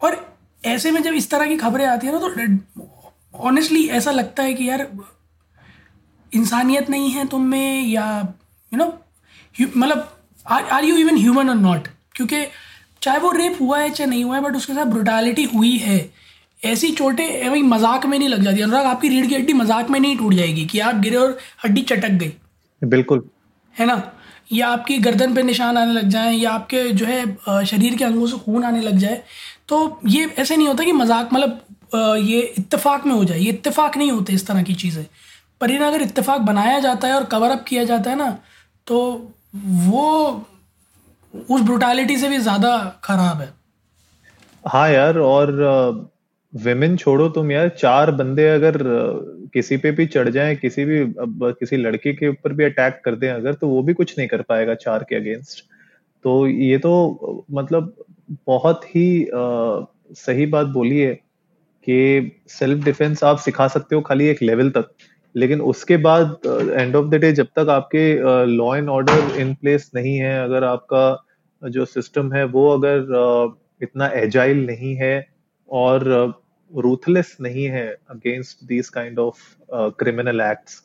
और 0.00 0.16
ऐसे 0.62 0.90
में 0.90 1.02
जब 1.02 1.14
इस 1.14 1.30
तरह 1.30 1.46
की 1.46 1.56
खबरें 1.56 1.84
आती 1.86 2.06
है 2.06 2.12
ना 2.12 2.18
तो 2.18 3.38
ऑनेस्टली 3.40 3.86
ऐसा 3.90 4.10
लगता 4.10 4.42
है 4.42 4.54
कि 4.54 4.68
यार, 4.68 4.86
इंसानियत 6.32 6.90
नहीं 6.90 7.10
है 7.10 7.26
तुम 7.28 7.42
में 7.46 7.82
या 7.82 8.06
यू 8.72 8.78
नो 8.78 8.86
मतलब 9.76 10.08
आर 10.46 10.84
यू 10.84 10.96
इवन 10.96 11.16
ह्यूमन 11.16 11.50
और 11.50 11.56
नॉट 11.56 11.88
क्योंकि 12.14 12.44
चाहे 13.02 13.18
वो 13.18 13.30
रेप 13.32 13.56
हुआ 13.60 13.78
है 13.80 13.90
चाहे 13.90 14.08
नहीं 14.10 14.24
हुआ 14.24 14.36
है 14.36 14.42
बट 14.42 14.56
उसके 14.56 14.72
साथ 14.72 14.84
ब्रुटैलिटी 14.86 15.44
हुई 15.44 15.76
है। 15.78 15.98
ऐसी 16.62 16.90
चोटें 16.92 17.48
वही 17.48 17.62
मज़ाक 17.64 18.06
में 18.06 18.18
नहीं 18.18 18.28
लग 18.28 18.42
जाती। 18.42 18.60
अनुराग 18.62 18.86
आपकी 18.86 19.08
रीढ़ 19.08 19.26
की 19.26 19.34
हड्डी 19.34 19.52
मज़ाक 19.54 19.90
में 19.90 19.98
नहीं 20.00 20.16
टूट 20.18 20.34
जाएगी 20.34 20.64
कि 20.66 20.78
आप 20.80 20.94
गिरे 20.96 21.16
और 21.16 21.36
हड्डी 21.64 21.82
चटक 21.82 22.10
गई। 22.20 22.32
बिल्कुल। 22.82 23.24
है 23.76 23.86
ना? 23.86 24.02
या 24.52 24.68
आपकी 24.68 24.98
गर्दन 25.00 25.34
पे 25.34 25.42
निशान 25.42 25.76
आने 25.78 25.92
लग 25.92 26.08
जाए 26.10 26.32
या 26.32 26.50
आपके 26.52 26.82
जो 26.92 27.06
है 27.06 27.64
शरीर 27.66 27.96
के 27.96 28.04
अंगों 28.04 28.26
से 28.26 28.38
खून 28.38 28.64
आने 28.64 28.80
लग 28.80 28.96
जाए 28.98 29.22
तो 29.68 30.00
ये 30.06 30.24
ऐसे 30.38 30.56
नहीं 30.56 30.68
होता 30.68 30.84
कि 30.84 30.92
मज़ाक 30.92 31.32
मतलब 31.32 32.18
ये 32.20 32.40
इत्तेफाक 32.58 33.06
में 33.06 33.12
हो 33.14 33.24
जाए। 33.24 33.38
ये 33.38 33.50
इत्तेफाक 33.50 33.96
नहीं 33.96 34.10
होते 34.10 34.32
इस 34.32 34.46
तरह 34.46 34.62
की 34.62 34.74
चीज़ें। 34.76 35.04
पर 35.60 35.70
इन 35.70 35.82
अगर 35.84 36.02
इत्तेफाक 36.02 36.40
बनाया 36.42 36.78
जाता 36.80 37.08
है 37.08 37.14
और 37.14 37.24
कवर 37.32 37.50
अप 37.50 37.64
किया 37.64 37.84
जाता 37.84 38.10
है 38.10 38.16
ना 38.16 38.30
तो 38.86 39.00
वो 39.54 40.06
उस 41.34 41.60
ब्रुटैलिटी 41.62 42.16
से 42.18 42.28
भी 42.28 42.38
ज़्यादा 42.38 42.76
खराब 43.04 43.40
है। 43.40 43.52
हाँ 44.64 44.88
यार 44.90 45.18
और 45.18 45.52
विमेन 46.54 46.96
छोड़ो 46.96 47.28
तुम 47.28 47.52
यार 47.52 47.68
चार 47.68 48.10
बंदे 48.10 48.48
अगर 48.48 48.76
किसी 49.54 49.76
पे 49.76 49.90
भी 49.90 50.06
चढ़ 50.06 50.28
जाएँ 50.28 50.56
किसी 50.56 50.84
भी 50.84 51.14
किसी 51.52 51.76
लड़के 51.76 52.12
के 52.12 52.28
ऊपर 52.28 52.52
भी 52.52 52.64
अटैक 52.64 53.00
कर 53.04 53.14
दें 53.14 53.28
अगर 53.30 53.54
तो 53.54 53.68
वो 53.68 53.82
भी 53.82 53.94
कुछ 53.94 54.18
नहीं 54.18 54.28
कर 54.28 54.42
पाएगा 54.42 54.74
चार 54.74 55.04
के 55.08 55.16
अगेंस्ट 55.16 55.64
तो 56.22 56.46
ये 56.46 56.78
तो 56.78 57.46
मतलब 57.50 57.94
बहुत 58.46 58.84
ही 58.84 59.24
आ, 59.24 59.84
सही 60.14 60.46
बात 60.46 60.66
बोली 60.66 60.98
है 61.00 61.14
कि 61.86 62.32
सेल्फ 62.48 62.84
डिफेंस 62.84 63.24
आप 63.24 63.38
सिखा 63.38 63.68
सकते 63.68 63.94
हो 63.96 64.00
खाली 64.00 64.26
एक 64.26 64.42
लेवल 64.42 64.70
तक. 64.70 64.90
लेकिन 65.36 65.60
उसके 65.60 65.96
बाद 65.96 66.38
एंड 66.72 66.96
ऑफ़ 66.96 67.06
द 67.06 67.14
डे 67.14 67.32
जब 67.32 67.46
तक 67.46 67.68
आपके 67.68 68.44
law 68.44 68.76
and 68.76 68.88
order 68.88 69.40
in 69.40 69.54
place 69.54 69.90
नहीं 69.94 70.16
है 70.16 70.44
अगर 70.44 70.64
आपका 70.64 71.24
जो 71.68 71.84
सिस्टम 71.84 72.32
है 72.32 72.44
वो 72.44 72.68
अगर 72.68 73.54
इतना 73.82 74.06
एजाइल 74.06 74.66
नहीं 74.66 74.94
है 74.94 75.26
और 75.70 76.41
रूथलेस 76.78 77.36
नहीं 77.40 77.64
है 77.66 77.86
against 78.10 78.64
this 78.66 78.88
kind 78.90 79.18
of 79.18 79.40
criminal 79.98 80.40
acts 80.40 80.82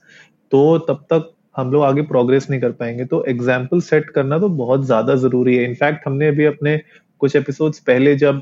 तो 0.51 0.77
तब 0.79 1.05
तक 1.13 1.33
हम 1.55 1.71
लोग 1.71 1.83
आगे 1.83 2.01
प्रोग्रेस 2.03 2.49
नहीं 2.49 2.59
कर 2.61 2.71
पाएँगे। 2.71 3.05
तो 3.05 3.23
एग्ज़ाम्पल 3.25 3.79
सेट 3.81 4.09
करना 4.09 4.37
तो 4.39 4.49
बहुत 4.57 4.85
ज़्यादा 4.85 5.15
ज़रूरी 5.17 5.55
है। 5.55 5.63
इनफैक्ट 5.63 6.07
हमने 6.07 6.27
अभी 6.27 6.45
अपने 6.45 6.77
कुछ 7.21 7.35
एपिसोड्स 7.35 7.79
पहले 7.81 8.15
जब 8.15 8.41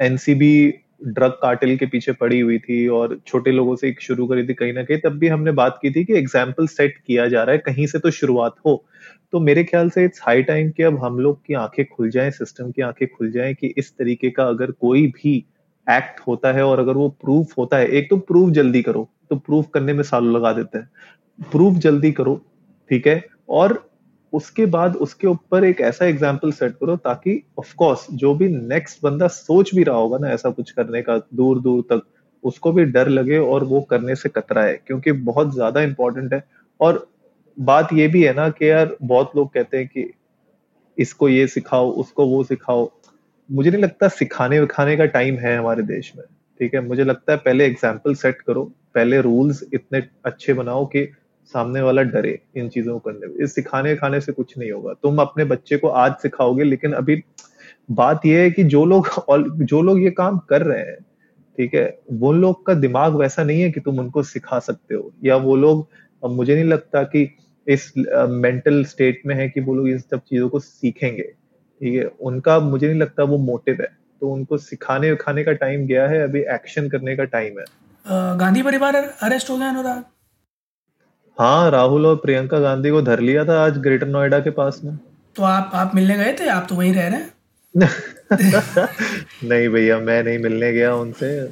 एनसीबी 0.00 0.72
ड्रग 1.04 1.30
कार्टेल 1.32 1.76
के 1.76 1.86
पीछे 1.86 2.12
पड़ी 2.12 2.38
हुई 2.40 2.58
थी 2.58 2.86
और 2.88 3.18
छोटे 3.26 3.52
लोगों 3.52 3.74
से 3.76 3.94
शुरू 4.00 4.26
करी 4.26 4.46
थी 4.48 4.54
कहीं 4.54 4.72
ना 4.72 4.82
कहीं, 4.82 4.98
तब 5.00 5.18
भी 5.18 5.28
हमने 5.28 5.52
बात 5.52 5.78
की 5.82 5.90
थी 5.90 6.04
कि 6.04 6.14
एग्ज़ाम्पल 6.14 6.66
सेट 6.68 6.96
किया 6.98 7.26
जा 7.28 7.42
रहा 7.42 7.52
है, 7.52 7.58
कहीं 7.60 7.86
से 7.86 7.98
तो 7.98 8.10
शुरुआत 8.12 8.54
हो। 8.66 8.84
तो 9.32 9.40
मेरे 9.40 9.64
ख्याल 9.64 9.90
से 9.90 10.04
इट्स 10.04 10.20
हाई 10.22 10.42
टाइम 10.42 10.70
कि 10.70 10.82
अब 10.82 11.04
हम 11.04 11.18
लोग 11.18 11.40
की 11.46 11.54
आँखें 11.56 11.84
खुल 11.86 12.10
जाएँ 12.10 12.30
सिस्टम 12.32 12.70
की 12.70 12.82
आँखें 12.82 13.06
खुल 13.08 13.30
जाएँ 13.32 13.54
कि 13.54 13.74
इस 13.78 13.92
तरीके 13.98 14.30
का 14.30 14.44
अगर 14.44 14.70
कोई 14.70 15.06
भी 15.12 15.44
एक्ट 15.86 16.20
होता 16.26 16.52
है 16.52 16.64
और 16.64 16.78
अगर 16.80 16.96
वो 16.96 17.08
प्रूफ 17.20 17.56
होता 17.58 17.76
है, 17.76 17.86
एक 17.88 18.10
तो 18.10 18.16
प्रूफ 18.18 18.50
जल्दी 18.52 18.82
करो 18.82 19.08
तो 19.30 19.36
प्रूफ 19.38 19.68
करने 19.74 19.92
में 19.92 20.02
सालों 20.04 20.34
लगा 20.34 20.52
देते 20.52 20.78
हैं। 20.78 21.48
प्रूफ 21.50 21.74
जल्दी 21.78 22.10
करो, 22.12 22.34
ठीक 22.90 23.06
है? 23.06 23.24
और 23.50 23.82
उसके 24.32 24.66
बाद 24.66 24.96
उसके 24.96 25.26
ऊपर 25.26 25.64
एक 25.64 25.80
ऐसा 25.82 26.04
एग्ज़ाम्पल 26.06 26.52
सेट 26.52 26.72
करो 26.74 26.96
ताकि 26.98 27.42
ऑफ़ 27.58 27.74
कोर्स 27.76 28.06
जो 28.12 28.34
भी 28.34 28.48
नेक्स्ट 28.48 29.02
बंदा 29.02 29.26
सोच 29.28 29.74
भी 29.74 29.82
रहा 29.82 29.96
होगा 29.96 30.18
ना 30.18 30.30
ऐसा 30.30 30.50
कुछ 30.50 30.70
करने 30.70 31.02
का 31.02 31.16
दूर 31.34 31.60
दूर 31.60 31.82
तक, 31.90 32.02
उसको 32.44 32.72
भी 32.72 32.84
डर 32.86 33.08
लगे 33.08 33.38
और 33.38 33.64
वो 33.64 33.80
करने 33.90 34.14
से 34.16 34.28
कतरा 34.28 34.62
है 34.62 34.80
क्योंकि 34.86 35.12
बहुत 35.12 35.54
ज़्यादा 35.54 35.82
इंपॉर्टेंट 35.82 36.32
है। 36.34 36.42
और 36.80 37.06
बात 37.56 37.92
ये 37.92 38.06
भी 38.08 38.22
है 38.22 38.32
ना 38.34 38.48
कि 38.50 38.70
यार, 38.70 38.96
बहुत 39.02 39.32
लोग 39.36 39.52
कहते 39.54 39.76
हैं 39.76 39.86
कि, 39.88 40.12
इसको 40.98 41.28
ये 41.28 41.46
सिखाओ, 41.46 41.90
उसको 41.92 42.26
वो 42.26 42.42
सिखाओ 42.44 42.90
मुझे 43.52 43.70
नहीं 43.70 43.82
लगता 43.82 44.08
सिखाने 44.10 44.60
विखाने 44.60 44.96
का 44.96 45.04
टाइम 45.06 45.36
है 45.38 45.56
हमारे 45.56 45.82
देश 45.84 46.12
में, 46.16 46.24
ठीक 46.60 46.74
है? 46.74 46.80
मुझे 46.80 47.04
लगता 47.04 47.32
है 47.32 47.38
पहले 47.38 47.64
एग्ज़ाम्पल 47.66 48.14
सेट 48.14 48.40
करो, 48.42 48.62
पहले 48.94 49.20
रूल्स 49.20 49.62
इतने 49.74 50.02
अच्छे 50.24 50.52
बनाओ 50.54 50.84
कि 50.86 51.06
सामने 51.54 51.80
वाला 51.80 52.02
डरे 52.04 52.38
इन 52.56 52.68
चीज़ों 52.68 52.98
को 52.98 53.10
करने 53.10 53.26
में। 53.26 53.44
इस 53.44 53.54
सिखाने 53.54 53.94
खाने 53.96 54.20
से 54.20 54.32
कुछ 54.32 54.56
नहीं 54.58 54.70
होगा। 54.72 54.92
तुम 55.02 55.18
अपने 55.18 55.44
बच्चे 55.44 55.76
को 55.76 55.88
आज 55.88 56.12
सिखाओगे, 56.22 56.64
लेकिन 56.64 56.92
अभी 56.92 57.22
बात 57.90 58.26
यह 58.26 58.40
है 58.40 58.50
कि 58.50 58.64
जो 58.64 58.84
लोग 58.84 59.08
जो 59.62 59.80
लोग 59.82 60.02
ये 60.02 60.10
काम 60.12 60.38
कर 60.48 60.62
रहे 60.62 60.80
हैं, 60.80 60.96
ठीक 61.58 61.74
है? 61.74 61.98
वो 62.12 62.32
लोग 62.32 62.64
का 62.66 62.74
दिमाग 62.76 63.14
वैसा 63.14 63.44
नहीं 63.44 63.60
है 63.62 63.70
कि 63.70 63.80
तुम 63.80 63.98
उनको 63.98 64.22
सिखा 64.22 64.58
सकते 64.60 64.94
हो, 64.94 65.12
या 65.24 65.36
वो 65.38 65.56
लोग 65.56 65.86
मुझे 66.22 66.54
नहीं 66.54 66.64
लगता 66.64 67.02
कि 67.04 67.28
इस 67.66 67.92
मेंटल 67.96 68.84
स्टेट 68.84 69.22
में 69.26 69.34
है 69.34 69.48
कि 69.48 69.60
वो 69.60 69.74
लोग 69.74 69.88
इन 69.88 69.98
सब 69.98 70.20
चीज़ों 70.20 70.48
को 70.48 70.60
सीखेंगे। 70.60 71.32
ठीक 71.82 71.94
है 71.94 72.04
उनका 72.20 72.58
मुझे 72.60 72.86
नहीं 72.88 73.00
लगता 73.00 73.22
वो 73.22 73.38
मोटिव 73.38 73.78
है। 73.80 73.86
तो 74.20 74.30
उनको 74.32 74.58
सिखाने 74.58 75.10
उखाने 75.12 75.44
का 75.44 75.52
टाइम 75.52 75.86
गया 75.86 76.06
है 76.08 76.22
अभी 76.22 76.40
एक्शन 76.40 76.88
करने 76.88 77.16
का 77.16 77.24
टाइम 77.24 77.58
है। 77.58 77.64
गांधी 78.38 78.62
परिवार 78.62 78.96
अरेस्ट 78.96 79.50
हो 79.50 79.56
गया 79.58 79.68
अनुराग? 79.68 80.04
हाँ 81.38 81.70
राहुल 81.70 82.06
और 82.06 82.16
प्रियंका 82.16 82.58
गांधी 82.58 82.90
को 82.90 83.02
धर 83.02 83.20
लिया 83.20 83.44
था 83.44 83.64
आज 83.64 83.78
ग्रेटर 83.78 84.06
नोएडा 84.06 84.40
के 84.40 84.50
पास 84.50 84.80
में। 84.84 84.96
तो 85.36 85.42
आप 85.42 85.70
आप 85.74 85.94
मिलने 85.94 86.16
गए 86.16 86.36
थे? 86.40 86.48
आप 86.48 86.66
तो 86.68 86.74
वहीं 86.74 86.94
रह 86.94 87.08
रहे 87.08 87.20
हैं? 87.20 87.30
नहीं 89.48 89.68
भैया 89.68 89.98
मैं 89.98 90.22
नहीं 90.24 90.38
मिलने 90.38 90.72
गया 90.72 90.94
उनसे। 90.94 91.46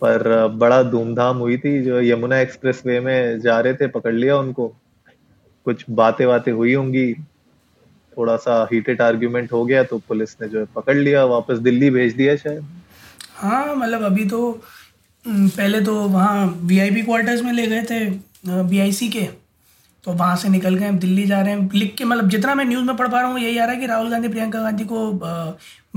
पर 0.00 0.48
बड़ा 0.48 0.82
धूमधाम 0.82 1.36
हुई 1.36 1.58
थी 1.58 1.82
जो 1.82 2.00
यमुना 2.00 2.38
एक्सप्रेस 2.38 2.82
वे 2.86 3.00
में 3.00 3.40
जा 3.40 3.60
रहे 3.60 3.74
थे 3.74 3.86
पकड़ 3.86 4.14
लिया 4.14 4.36
उनको। 4.36 4.76
कुछ 5.64 5.84
बातें 5.90 6.26
बातें 6.26 6.52
हुई 6.52 6.74
होंगी। 6.74 7.14
थोड़ा 8.16 8.36
सा 8.36 8.62
हीटेड 8.72 9.02
आर्ग्यूमेंट 9.02 9.52
हो 9.52 9.64
गया 9.64 9.82
तो 9.84 9.98
पुलिस 10.08 10.36
ने 10.42 10.48
जो 10.48 10.58
है 10.58 10.64
पकड़ 10.74 10.96
लिया 10.96 11.24
वापस 11.26 11.58
दिल्ली 11.60 11.90
भेज 11.90 12.14
दिया 12.14 12.36
शायद। 12.36 12.64
हाँ 13.36 13.74
मतलब 13.76 14.02
अभी 14.02 14.24
तो 14.24 14.50
पहले 15.24 15.80
तो 15.80 15.94
वहाँ 16.08 16.46
वीआईपी 16.62 17.02
क्वार्टर्स 17.02 17.42
में 17.42 17.52
ले 17.52 17.66
गए 17.66 17.82
थे 17.82 18.04
बीआईसी 18.46 19.08
के। 19.08 19.28
तो 20.04 20.12
वहाँ 20.12 20.36
से 20.36 20.48
निकल 20.48 20.74
गए 20.74 20.90
दिल्ली 20.92 21.24
जा 21.26 21.40
रहे 21.40 21.52
हैं। 21.52 21.70
लिख 21.74 21.94
के 21.98 22.04
मतलब 22.04 22.28
जितना 22.28 22.54
मैं 22.54 22.64
न्यूज़ 22.64 22.84
में 22.84 22.96
पढ़ 22.96 23.08
पा 23.08 23.20
रहा 23.20 23.30
हूँ 23.30 23.40
यही 23.40 23.58
आ 23.58 23.64
रहा 23.64 23.74
है 23.74 23.80
कि 23.80 23.86
राहुल 23.86 24.10
गांधी 24.10 24.28
प्रियंका 24.28 24.60
गांधी 24.62 24.84
को 24.84 25.10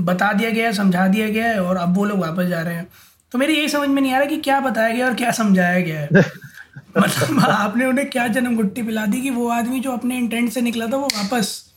बता 0.00 0.32
दिया 0.32 0.50
गया 0.50 0.66
है 0.66 0.72
समझा 0.72 1.06
दिया 1.08 1.28
गया 1.28 1.46
है 1.46 1.62
और 1.62 1.76
अब 1.76 1.96
वो 1.96 2.04
लोग 2.04 2.18
वापस 2.18 2.46
जा 2.46 2.62
रहे 2.62 2.74
हैं। 2.74 2.86
तो 3.32 3.38
मेरी 3.38 3.54
यही 3.54 3.68
समझ 3.68 3.88
में 3.88 4.00
नहीं 4.02 4.12
आ 4.12 4.18
रहा 4.18 4.26
कि 4.26 4.36
क्या 4.40 4.60
बताया 4.60 4.94
गया 4.94 5.06
और 5.06 5.14
क्या 5.14 5.30
समझाया 5.30 5.80
गया 5.80 6.00
है। 6.00 6.08
मतलब 6.98 7.40
आपने 7.40 7.86
उन्हें 7.86 8.08
क्या 8.10 8.26
जन्म 8.28 8.56
गुट्टी 8.56 8.82
पिला 8.82 9.06
दी 9.06 9.20
कि 9.22 9.30
वो 9.30 9.48
आदमी 9.50 9.80
जो 9.80 9.92
अपने 9.92 10.16
इंटेंट 10.18 10.50
से 10.52 10.60
निकला 10.60 10.86
था 10.86 10.96
वो 10.96 11.08
वापस 11.16 11.67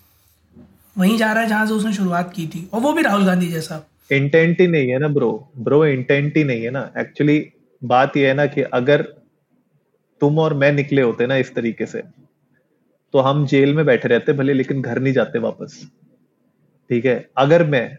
वहीं 0.95 1.17
जा 1.17 1.31
रहा 1.31 1.43
है 1.43 1.49
जहाँ 1.49 1.65
से 1.65 1.73
उसने 1.73 1.93
शुरुआत 1.93 2.31
की 2.35 2.47
थी। 2.47 2.67
और 2.73 2.81
वो 2.81 2.93
भी 2.93 3.01
राहुल 3.01 3.25
गांधी 3.25 3.47
जैसा। 3.47 3.85
इंटेंट 4.11 4.59
ही 4.61 4.67
नहीं 4.67 4.89
है 4.89 4.97
ना 4.99 5.07
ब्रो 5.07 5.31
ब्रो 5.57 5.85
इंटेंट 5.85 6.37
ही 6.37 6.43
नहीं 6.43 6.63
है 6.63 6.69
ना। 6.69 6.91
एक्चुअली 6.97 7.45
बात 7.81 8.17
यह 8.17 8.27
है 8.27 8.33
ना 8.33 8.45
कि 8.45 8.61
अगर 8.61 9.01
तुम 10.21 10.39
और 10.39 10.53
मैं 10.53 10.71
निकले 10.71 11.01
होते 11.01 11.27
ना 11.27 11.35
इस 11.35 11.53
तरीके 11.55 11.85
से 11.85 12.03
तो 13.13 13.19
हम 13.19 13.45
जेल 13.45 13.73
में 13.73 13.85
बैठे 13.85 14.07
रहते 14.07 14.33
भले, 14.33 14.53
लेकिन 14.53 14.81
घर 14.81 14.99
नहीं 14.99 15.13
जाते 15.13 15.39
वापस। 15.39 15.81
ठीक 16.89 17.05
है? 17.05 17.29
अगर 17.37 17.65
मैं, 17.65 17.97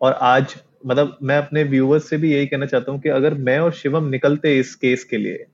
और 0.00 0.12
आज 0.12 0.54
मतलब 0.86 1.18
मैं 1.22 1.36
अपने 1.36 1.62
व्यूवर्स 1.64 2.08
से 2.10 2.16
भी 2.16 2.32
यही 2.32 2.46
कहना 2.46 2.66
चाहता 2.66 2.92
हूँ 2.92 3.00
कि 3.00 3.08
अगर 3.08 3.34
मैं 3.34 3.58
और 3.58 3.72
शिवम 3.72 4.08
निकलते 4.08 4.58
इस 4.58 4.74
केस 4.74 5.04
के 5.04 5.16
लिए 5.16 5.44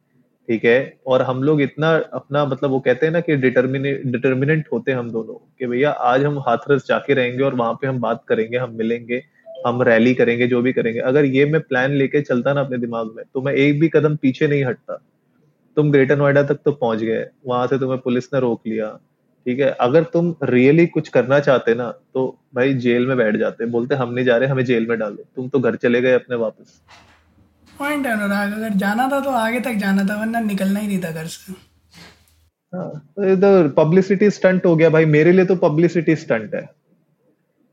ठीक 0.49 0.64
है? 0.64 0.99
और 1.07 1.23
हम 1.23 1.43
लोग 1.43 1.61
इतना 1.62 1.90
अपना 2.14 2.45
मतलब 2.47 2.71
वो 2.71 2.78
कहते 2.81 3.07
हैं 3.07 3.12
ना 3.12 3.21
कि 3.21 3.37
डिटर्मिने 3.37 3.93
डिटर्मिनेंट 4.07 4.69
होते 4.73 4.90
हैं 4.90 4.99
हम 4.99 5.11
दोनों, 5.11 5.35
कि 5.59 5.67
भैया 5.67 5.90
आज 5.90 6.25
हम 6.25 6.38
हाथरस 6.38 6.87
जाके 6.88 7.14
रहेंगे 7.14 7.43
और 7.45 7.55
वहाँ 7.55 7.73
पे 7.73 7.87
हम 7.87 7.99
बात 8.00 8.23
करेंगे, 8.28 8.57
हम 8.57 8.75
मिलेंगे, 8.76 9.23
हम 9.67 9.83
रैली 9.83 10.14
करेंगे, 10.14 10.47
जो 10.47 10.62
भी 10.62 10.73
करेंगे। 10.73 11.00
अगर 11.00 11.25
ये 11.26 11.45
मैं 11.47 11.61
प्लान 11.62 11.93
लेके 11.93 12.21
चलता 12.23 12.52
ना 12.52 12.61
अपने 12.61 12.78
दिमाग 12.78 13.11
में 13.17 13.25
तो 13.35 13.43
मैं 13.43 13.52
एक 13.55 13.81
भी 13.81 13.88
कदम 13.88 14.17
पीछे 14.17 14.47
नहीं 14.49 14.64
हटता। 14.64 15.02
तुम 15.76 15.90
ग्रेटर 15.93 16.17
नोएडा 16.19 16.43
तक 16.43 16.59
तो 16.64 16.73
पहुँच 16.75 16.99
गए, 17.00 17.26
वहाँ 17.47 17.67
से 17.67 17.78
तुम्हें 17.78 17.99
पुलिस 18.00 18.33
ने 18.35 18.40
रोक 18.40 18.61
लिया, 18.67 18.88
ठीक 19.47 19.61
है? 19.61 19.71
अगर 19.71 20.02
तुम 20.05 20.35
रियली 20.45 20.87
कुछ 20.88 21.09
करना 21.09 21.40
चाहते 21.40 21.75
ना 21.75 21.90
तो 22.14 22.26
भाई 22.55 22.75
जेल 22.76 23.07
में 23.07 23.17
बैठ 23.17 23.37
जाते, 23.37 23.67
बोलते 23.67 23.95
हम 23.95 24.14
नहीं 24.14 24.25
जा 24.25 24.37
रहे, 24.37 24.49
हमें 24.49 24.64
जेल 24.64 24.87
में 24.88 24.99
डालो, 24.99 25.25
तुम 25.37 25.49
तो 25.49 25.61
घर 25.61 25.76
चले 25.76 26.00
गए 26.00 26.12
अपने 26.12 26.37
वापस। 26.37 26.81
पॉइंट 27.78 28.06
है, 28.06 28.12
अनुराग, 28.12 28.52
अगर 28.52 28.76
जाना 28.76 29.08
था 29.08 29.20
तो 29.20 29.30
आगे 29.32 29.61
तक 29.61 29.75
जाना 29.76 30.04
था, 30.04 30.16
वरना 30.16 30.40
निकलना 30.42 30.80
ही 30.80 30.87
नहीं 30.87 31.02
था 31.02 31.11
घर 31.12 31.26
से। 31.26 31.52
हाँ 32.73 33.70
पब्लिसिटी 33.75 34.30
स्टंट 34.30 34.66
हो 34.66 34.75
गया 34.76 34.88
भाई, 34.90 35.04
मेरे 35.06 35.32
लिए 35.32 35.44
तो 35.44 35.56
पब्लिसिटी 35.58 36.16
स्टंट 36.16 36.54
है। 36.54 36.64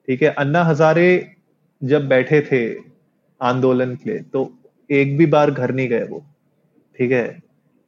ठीक 0.08 0.22
है, 0.22 0.30
अन्ना 0.30 0.64
हजारे 0.64 1.36
जब 1.82 2.08
बैठे 2.08 2.42
थे 2.42 2.62
आंदोलन 3.42 3.96
के 3.96 4.10
लिए 4.10 4.20
तो 4.24 4.52
एक 4.90 5.18
भी 5.18 5.26
बार 5.28 5.52
घर 5.52 5.74
नहीं 5.74 5.88
गए 5.90 6.04
वो। 6.04 6.26
ठीक 7.00 7.12
है 7.12 7.28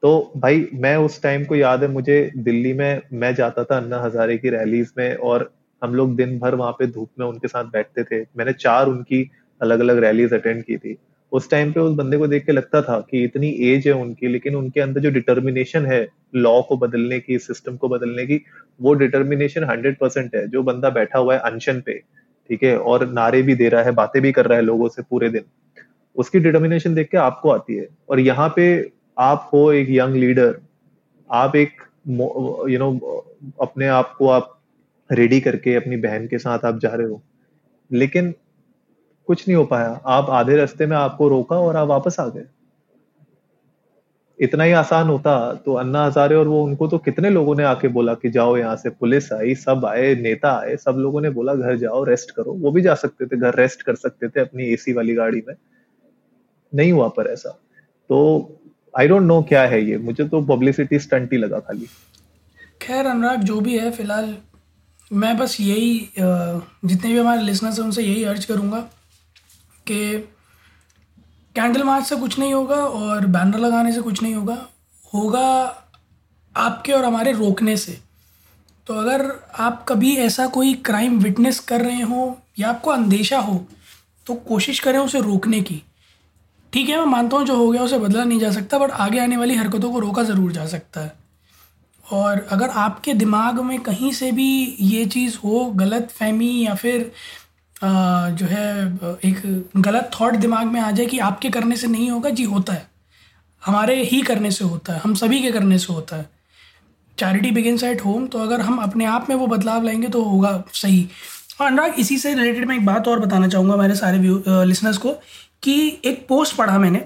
तो 0.03 0.09
भाई 0.37 0.67
मैं 0.75 0.95
उस 0.97 1.21
टाइम 1.21 1.45
को 1.45 1.55
याद 1.55 1.83
है, 1.83 1.87
मुझे 1.89 2.31
दिल्ली 2.37 2.73
में, 2.73 3.01
मैं 3.13 3.33
जाता 3.35 3.63
था 3.63 3.77
अन्ना 3.77 4.01
हजारे 4.01 4.37
की 4.37 4.49
रैलीज 4.49 4.91
में, 4.97 5.15
और 5.15 5.51
हम 5.81 5.95
लोग 5.95 6.15
दिन 6.15 6.37
भर 6.39 6.55
वहाँ 6.55 6.71
पे 6.71 6.87
धूप 6.87 7.09
में 7.19 7.25
उनके 7.27 7.47
साथ 7.47 7.63
बैठते 7.65 8.03
थे। 8.03 8.21
मैंने 8.37 8.53
चार 8.55 8.87
उनकी 8.87 9.29
अलग 9.61 9.79
अलग 9.79 9.97
रैलीज 9.99 10.33
अटेंड 10.33 10.63
की 10.63 10.77
थी। 10.77 10.97
उस 11.31 11.49
टाइम 11.51 11.71
पे 11.71 11.79
उस 11.79 11.95
बंदे 11.95 12.17
को 12.17 12.27
देख 12.27 12.45
के 12.45 12.51
लगता 12.51 12.81
था 12.81 12.99
कि 13.01 13.23
इतनी 13.23 13.49
एज 13.69 13.87
है 13.87 13.93
उनकी, 13.93 14.27
लेकिन 14.27 14.55
उनके 14.55 14.81
अंदर 14.81 15.01
जो 15.01 15.09
डिटर्मिनेशन 15.11 15.85
है 15.85 16.07
लॉ 16.35 16.61
को 16.61 16.77
बदलने 16.77 17.19
की 17.19 17.37
सिस्टम 17.39 17.77
को 17.77 17.89
बदलने 17.89 18.25
की, 18.25 18.41
वो 18.81 18.93
डिटर्मिनेशन 18.93 19.63
हंड्रेड 19.63 19.97
परसेंट 19.97 20.35
है। 20.35 20.47
जो 20.47 20.63
बंदा 20.63 20.89
बैठा 20.89 21.19
हुआ 21.19 21.33
है 21.33 21.39
अनशन 21.41 21.81
पे, 21.85 21.93
ठीक 22.49 22.63
है, 22.63 22.77
और 22.77 23.07
नारे 23.09 23.41
भी 23.41 23.55
दे 23.55 23.69
रहा 23.69 23.83
है, 23.83 23.91
बातें 23.93 24.21
भी 24.21 24.31
कर 24.31 24.45
रहा 24.45 24.57
है 24.57 24.63
लोगों 24.63 24.89
से 24.89 25.01
पूरे 25.01 25.29
दिन, 25.29 25.43
उसकी 26.15 26.39
डिटर्मिनेशन 26.39 26.95
देख 26.95 27.09
के 27.09 27.17
आपको 27.17 27.49
आती 27.49 27.75
है। 27.75 27.87
और 28.09 28.19
यहाँ 28.19 28.53
पे 28.55 28.67
आप 29.19 29.49
हो 29.53 29.71
एक 29.73 29.87
यंग 29.89 30.15
लीडर 30.15 30.55
आप 31.29 31.55
एक 31.55 31.81
यू 32.09 32.77
नो 32.79 32.91
अपने 33.61 33.87
आप 33.87 34.15
को 34.17 34.27
आप 34.29 34.53
रेडी 35.09 35.39
करके, 35.41 35.75
अपनी 35.75 35.97
बहन 35.97 36.27
के 36.27 36.37
साथ 36.37 36.65
आप 36.65 36.79
जा 36.79 36.89
रहे 36.89 37.07
हो। 37.07 37.21
लेकिन 37.91 38.33
कुछ 39.27 39.47
नहीं 39.47 39.55
हो 39.55 39.63
पाया। 39.65 39.89
आप 40.07 40.29
आधे 40.31 40.55
रास्ते 40.57 40.85
में 40.85 40.95
आपको 40.97 41.27
रोका 41.29 41.55
और 41.57 41.75
आप 41.75 41.87
वापस 41.87 42.19
आ 42.19 42.27
गए। 42.27 42.45
इतना 44.39 44.63
ही 44.63 44.71
आसान 44.73 45.07
होता 45.07 45.53
तो 45.65 45.73
अन्ना 45.73 46.03
हजारे 46.05 46.35
और 46.35 46.47
वो 46.47 46.63
उनको 46.63 46.87
तो 46.87 46.97
कितने 46.97 47.29
लोगों 47.29 47.55
ने 47.55 47.63
आके 47.63 47.87
बोला 47.87 48.13
कि 48.13 48.29
जाओ 48.29 48.55
यहाँ 48.57 48.75
से, 48.75 48.89
पुलिस 48.89 49.31
आई, 49.33 49.55
सब 49.55 49.85
आए, 49.85 50.13
नेता 50.15 50.51
आए, 50.57 50.75
सब 50.77 50.95
लोगों 50.97 51.21
ने 51.21 51.29
बोला, 51.29 51.53
घर 51.55 51.77
जाओ 51.77 52.03
रेस्ट 52.03 52.31
करो। 52.31 52.53
वो 52.53 52.71
भी 52.71 52.81
जा 52.81 52.95
सकते 52.95 53.25
थे, 53.25 53.37
घर 53.37 53.55
रेस्ट 53.55 53.81
कर 53.81 53.95
सकते 53.95 54.27
थे 54.27 54.41
अपनी 54.41 54.65
एसी 54.65 54.93
वाली 54.93 55.15
गाड़ी 55.15 55.41
में। 55.47 55.53
नहीं 56.73 56.91
हुआ 56.91 57.07
पर 57.07 57.27
ऐसा। 57.27 57.49
तो 58.09 58.17
आई 58.93 59.07
डोंट 59.07 59.23
नो 59.23 59.41
क्या 59.49 59.61
है 59.63 59.83
ये। 59.83 59.97
मुझे 59.99 60.27
तो 60.27 60.41
पब्लिसिटी 60.45 60.99
स्टंट 60.99 61.33
ही 61.33 61.37
लगा 61.37 61.59
खाली। 61.59 61.87
खैर, 62.81 63.05
अनुराग, 63.05 63.41
जो 63.41 63.59
भी 63.59 63.77
है, 63.77 63.91
फ़िलहाल 63.91 64.35
मैं 65.11 65.37
बस 65.37 65.57
यही 65.61 65.99
जितने 66.19 67.11
भी 67.11 67.17
हमारे 67.17 67.41
लिसनर्स 67.41 67.79
हैं, 67.79 67.85
उनसे 67.85 68.03
यही 68.03 68.23
अर्ज़ 68.25 68.47
करूँगा। 68.47 68.87
कि 69.87 70.17
कैंडल 71.55 71.83
मार्च 71.83 72.05
से 72.05 72.15
कुछ 72.15 72.37
नहीं 72.39 72.53
होगा 72.53 72.75
और 72.75 73.25
बैनर 73.27 73.59
लगाने 73.59 73.91
से 73.91 74.01
कुछ 74.01 74.21
नहीं 74.23 74.33
होगा 74.35 74.57
होगा 75.13 75.47
आपके 76.55 76.91
और 76.93 77.05
हमारे 77.05 77.31
रोकने 77.33 77.75
से। 77.77 77.97
तो 78.87 78.93
अगर 78.93 79.31
आप 79.59 79.83
कभी 79.89 80.15
ऐसा 80.17 80.45
कोई 80.49 80.73
क्राइम 80.85 81.17
विटनेस 81.19 81.59
कर 81.61 81.81
रहे 81.81 82.01
हो 82.01 82.37
या 82.59 82.69
आपको 82.69 82.91
अंदेशा 82.91 83.39
हो 83.39 83.65
तो 84.27 84.35
कोशिश 84.47 84.79
करें 84.79 84.99
उसे 84.99 85.19
रोकने 85.21 85.61
की। 85.61 85.81
ठीक 86.73 86.89
है, 86.89 86.97
मैं 86.97 87.05
मानता 87.05 87.37
हूँ 87.37 87.45
जो 87.45 87.55
हो 87.55 87.69
गया 87.69 87.81
उसे 87.81 87.97
बदला 87.97 88.23
नहीं 88.23 88.39
जा 88.39 88.51
सकता 88.51 88.77
बट 88.77 88.91
आगे 88.91 89.19
आने 89.19 89.37
वाली 89.37 89.55
हरकतों 89.55 89.91
को 89.91 89.99
रोका 89.99 90.23
ज़रूर 90.23 90.51
जा 90.51 90.65
सकता 90.67 91.01
है। 91.01 91.13
और 92.05 92.45
अगर 92.51 92.69
आपके 92.69 93.13
दिमाग 93.13 93.59
में 93.59 93.79
कहीं 93.81 94.11
से 94.13 94.31
भी 94.31 94.77
ये 94.81 95.05
चीज़ 95.07 95.37
हो 95.37 95.65
गलत 95.75 96.11
फहमी 96.11 96.51
या 96.59 96.75
फिर 96.75 97.11
जो 97.81 98.45
है, 98.45 98.85
एक 99.25 99.41
गलत 99.77 100.09
थॉट 100.13 100.35
दिमाग 100.35 100.67
में 100.67 100.79
आ 100.81 100.89
जाए 100.91 101.05
कि 101.05 101.19
आपके 101.21 101.49
करने 101.49 101.75
से 101.75 101.87
नहीं 101.87 102.09
होगा, 102.11 102.29
जी 102.29 102.43
होता 102.45 102.73
है। 102.73 102.89
हमारे 103.63 104.01
ही 104.03 104.21
करने 104.21 104.51
से 104.51 104.65
होता 104.65 104.93
है, 104.93 104.99
हम 104.99 105.13
सभी 105.15 105.41
के 105.41 105.51
करने 105.51 105.77
से 105.77 105.93
होता 105.93 106.15
है। 106.15 106.29
चैरिटी 107.17 107.51
बिगिनस 107.51 107.83
एट 107.83 108.03
होम 108.05 108.25
तो 108.27 108.39
अगर 108.39 108.61
हम 108.61 108.77
अपने 108.77 109.05
आप 109.05 109.29
में 109.29 109.35
वो 109.35 109.47
बदलाव 109.47 109.83
लाएँगे 109.83 110.07
तो 110.07 110.23
होगा 110.23 110.63
सही। 110.73 111.07
और 111.61 111.67
अनुराग, 111.67 111.93
इसी 111.99 112.17
से 112.17 112.33
रिलेटेड 112.33 112.67
मैं 112.67 112.75
एक 112.75 112.85
बात 112.85 113.07
और 113.07 113.19
बताना 113.19 113.47
चाहूँगा 113.47 113.75
मेरे 113.75 113.95
सारे 113.95 114.17
व्यू 114.17 114.43
लिसनर्स 114.47 114.97
को, 114.97 115.11
कि 115.63 115.99
एक 116.05 116.25
पोस्ट 116.29 116.55
पढ़ा 116.55 116.77
मैंने, 116.79 117.03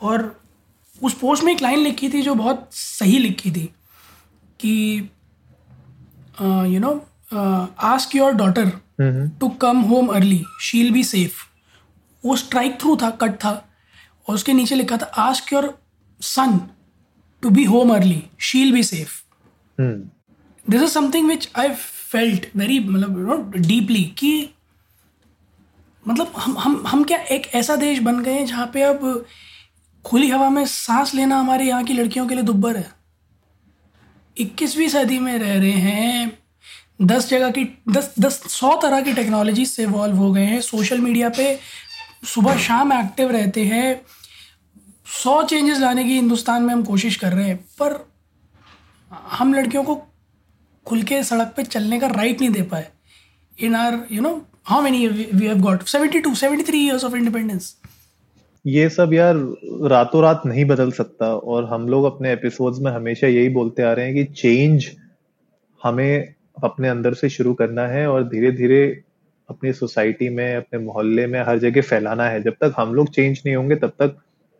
और 0.00 0.40
उस 1.00 1.14
पोस्ट 1.14 1.44
में 1.44 1.52
एक 1.52 1.62
लाइन 1.62 1.78
लिखी 1.78 2.08
थी 2.08 2.22
जो 2.22 2.34
बहुत 2.34 2.68
सही 2.72 3.18
लिखी 3.18 3.50
थी, 3.50 3.64
कि 4.60 5.10
you 6.42 6.80
know 6.80 6.94
ask 7.84 8.14
your 8.16 8.32
daughter 8.34 8.70
to 9.00 9.48
come 9.48 9.80
home 9.80 10.06
early 10.08 10.44
she'll 10.60 10.90
be 10.90 11.04
safe 11.04 11.44
वो 12.24 12.36
स्ट्राइक 12.36 12.80
थ्रू 12.80 12.96
था 12.96 13.10
कट 13.10 13.30
था 13.30 13.68
और 14.28 14.34
उसके 14.34 14.52
नीचे 14.52 14.74
लिखा 14.74 14.96
था 14.96 15.04
ask 15.04 15.52
your 15.52 15.78
son 16.20 16.60
to 17.42 17.50
be 17.50 17.64
home 17.64 17.94
early 17.94 18.22
she'll 18.40 18.72
be 18.72 18.82
safe 18.82 19.22
this 20.70 20.82
is 20.82 20.90
something 20.90 21.28
which 21.28 21.48
I 21.56 21.68
felt 22.12 22.46
very 22.56 22.78
मतलब 22.80 23.18
you 23.18 23.26
know 23.26 23.36
deeply 23.56 24.04
कि 24.04 24.50
मतलब 26.08 26.32
हम 26.36 26.58
हम 26.58 26.86
हम 26.86 27.04
क्या 27.04 27.18
एक 27.18 27.46
ऐसा 27.54 27.76
देश 27.76 27.98
बन 27.98 28.22
गए 28.22 28.32
हैं 28.32 28.46
जहाँ 28.46 28.70
पे 28.74 28.82
अब 28.82 29.26
खुली 30.04 30.30
हवा 30.30 30.50
में 30.50 30.66
सांस 30.66 31.14
लेना 31.14 31.38
हमारे 31.38 31.64
यहाँ 31.64 31.84
की 31.84 31.92
लड़कियों 31.92 32.26
के 32.28 32.34
लिए 32.34 32.44
दुब्बर 32.44 32.76
है। 32.76 32.92
इक्कीसवीं 34.38 34.88
सदी 34.88 35.18
में 35.18 35.38
रह 35.38 35.58
रहे 35.58 35.70
हैं 35.70 36.38
दस 37.00 37.28
जगह 37.28 37.50
की, 37.50 37.64
दस 37.88 38.14
दस, 38.20 38.40
सौ 38.50 38.76
तरह 38.82 39.00
की 39.00 39.12
टेक्नोलॉजी 39.12 39.64
से 39.66 39.82
इवॉल्व 39.82 40.16
हो 40.16 40.32
गए 40.32 40.44
हैं। 40.44 40.60
सोशल 40.60 41.00
मीडिया 41.00 41.28
पे 41.28 41.58
सुबह 42.24 42.56
शाम 42.58 42.92
एक्टिव 42.92 43.30
रहते 43.30 43.64
हैं। 43.64 44.00
सौ 45.06 45.42
चेंजेस 45.42 45.78
लाने 45.80 46.04
की 46.04 46.14
हिंदुस्तान 46.14 46.62
में 46.62 46.72
हम 46.74 46.82
कोशिश 46.84 47.16
कर 47.16 47.32
रहे 47.32 47.48
हैं, 47.48 47.56
पर 47.80 48.04
हम 49.10 49.54
लड़कियों 49.54 49.82
को 49.84 49.94
खुल 50.86 51.02
के 51.02 51.22
सड़क 51.22 51.52
पे 51.56 51.62
चलने 51.64 51.98
का 52.00 52.06
राइट 52.08 52.40
नहीं 52.40 52.50
दे 52.50 52.62
पाए। 52.62 52.88
In 53.58 53.74
are 53.74 53.98
you 54.12 54.22
know 54.22 54.34
how 54.64 54.82
many 54.82 55.06
we 55.08 55.46
have 55.46 55.58
got 55.58 55.82
72 55.84 56.34
73 56.34 56.74
years 56.74 57.04
of 57.04 57.14
independence 57.16 57.76
ये 58.64 58.88
सब 58.90 59.12
यार 59.14 59.34
रातों 59.90 60.22
रात 60.22 60.42
नहीं 60.46 60.64
बदल 60.64 60.90
सकता, 60.92 61.26
और 61.26 61.64
हम 61.64 61.88
लोग 61.88 62.04
अपने 62.04 62.32
एपिसोड्स 62.32 62.78
में 62.78 62.90
हमेशा 62.92 63.26
यही 63.26 63.48
बोलते 63.48 63.82
आ 63.82 63.92
रहे 63.92 64.06
हैं 64.06 64.14
कि 64.14 64.24
चेंज 64.34 64.90
हमें 65.80 66.34
अपने 66.64 66.88
अंदर 66.88 67.14
से 67.14 67.28
शुरू 67.28 67.54
करना 67.54 67.86
है 67.86 68.06
और 68.10 68.24
धीरे 68.28 68.50
धीरे 68.52 69.02
अपनी 69.48 69.72
सोसाइटी 69.72 70.28
में 70.28 70.56
अपने 70.56 70.78
मोहल्ले 70.78 71.26
में 71.26 71.40
हर 71.40 71.58
जगह 71.58 71.82
फैलाना 71.82 72.24
है। 72.24 72.42
जब 72.42 72.54
तक 72.60 72.74
हम 72.76 72.94
लोग 72.94 73.10
चेंज 73.10 73.42
नहीं 73.46 73.56
होंगे 73.56 73.76
तब 73.76 73.92
तक 73.98 74.16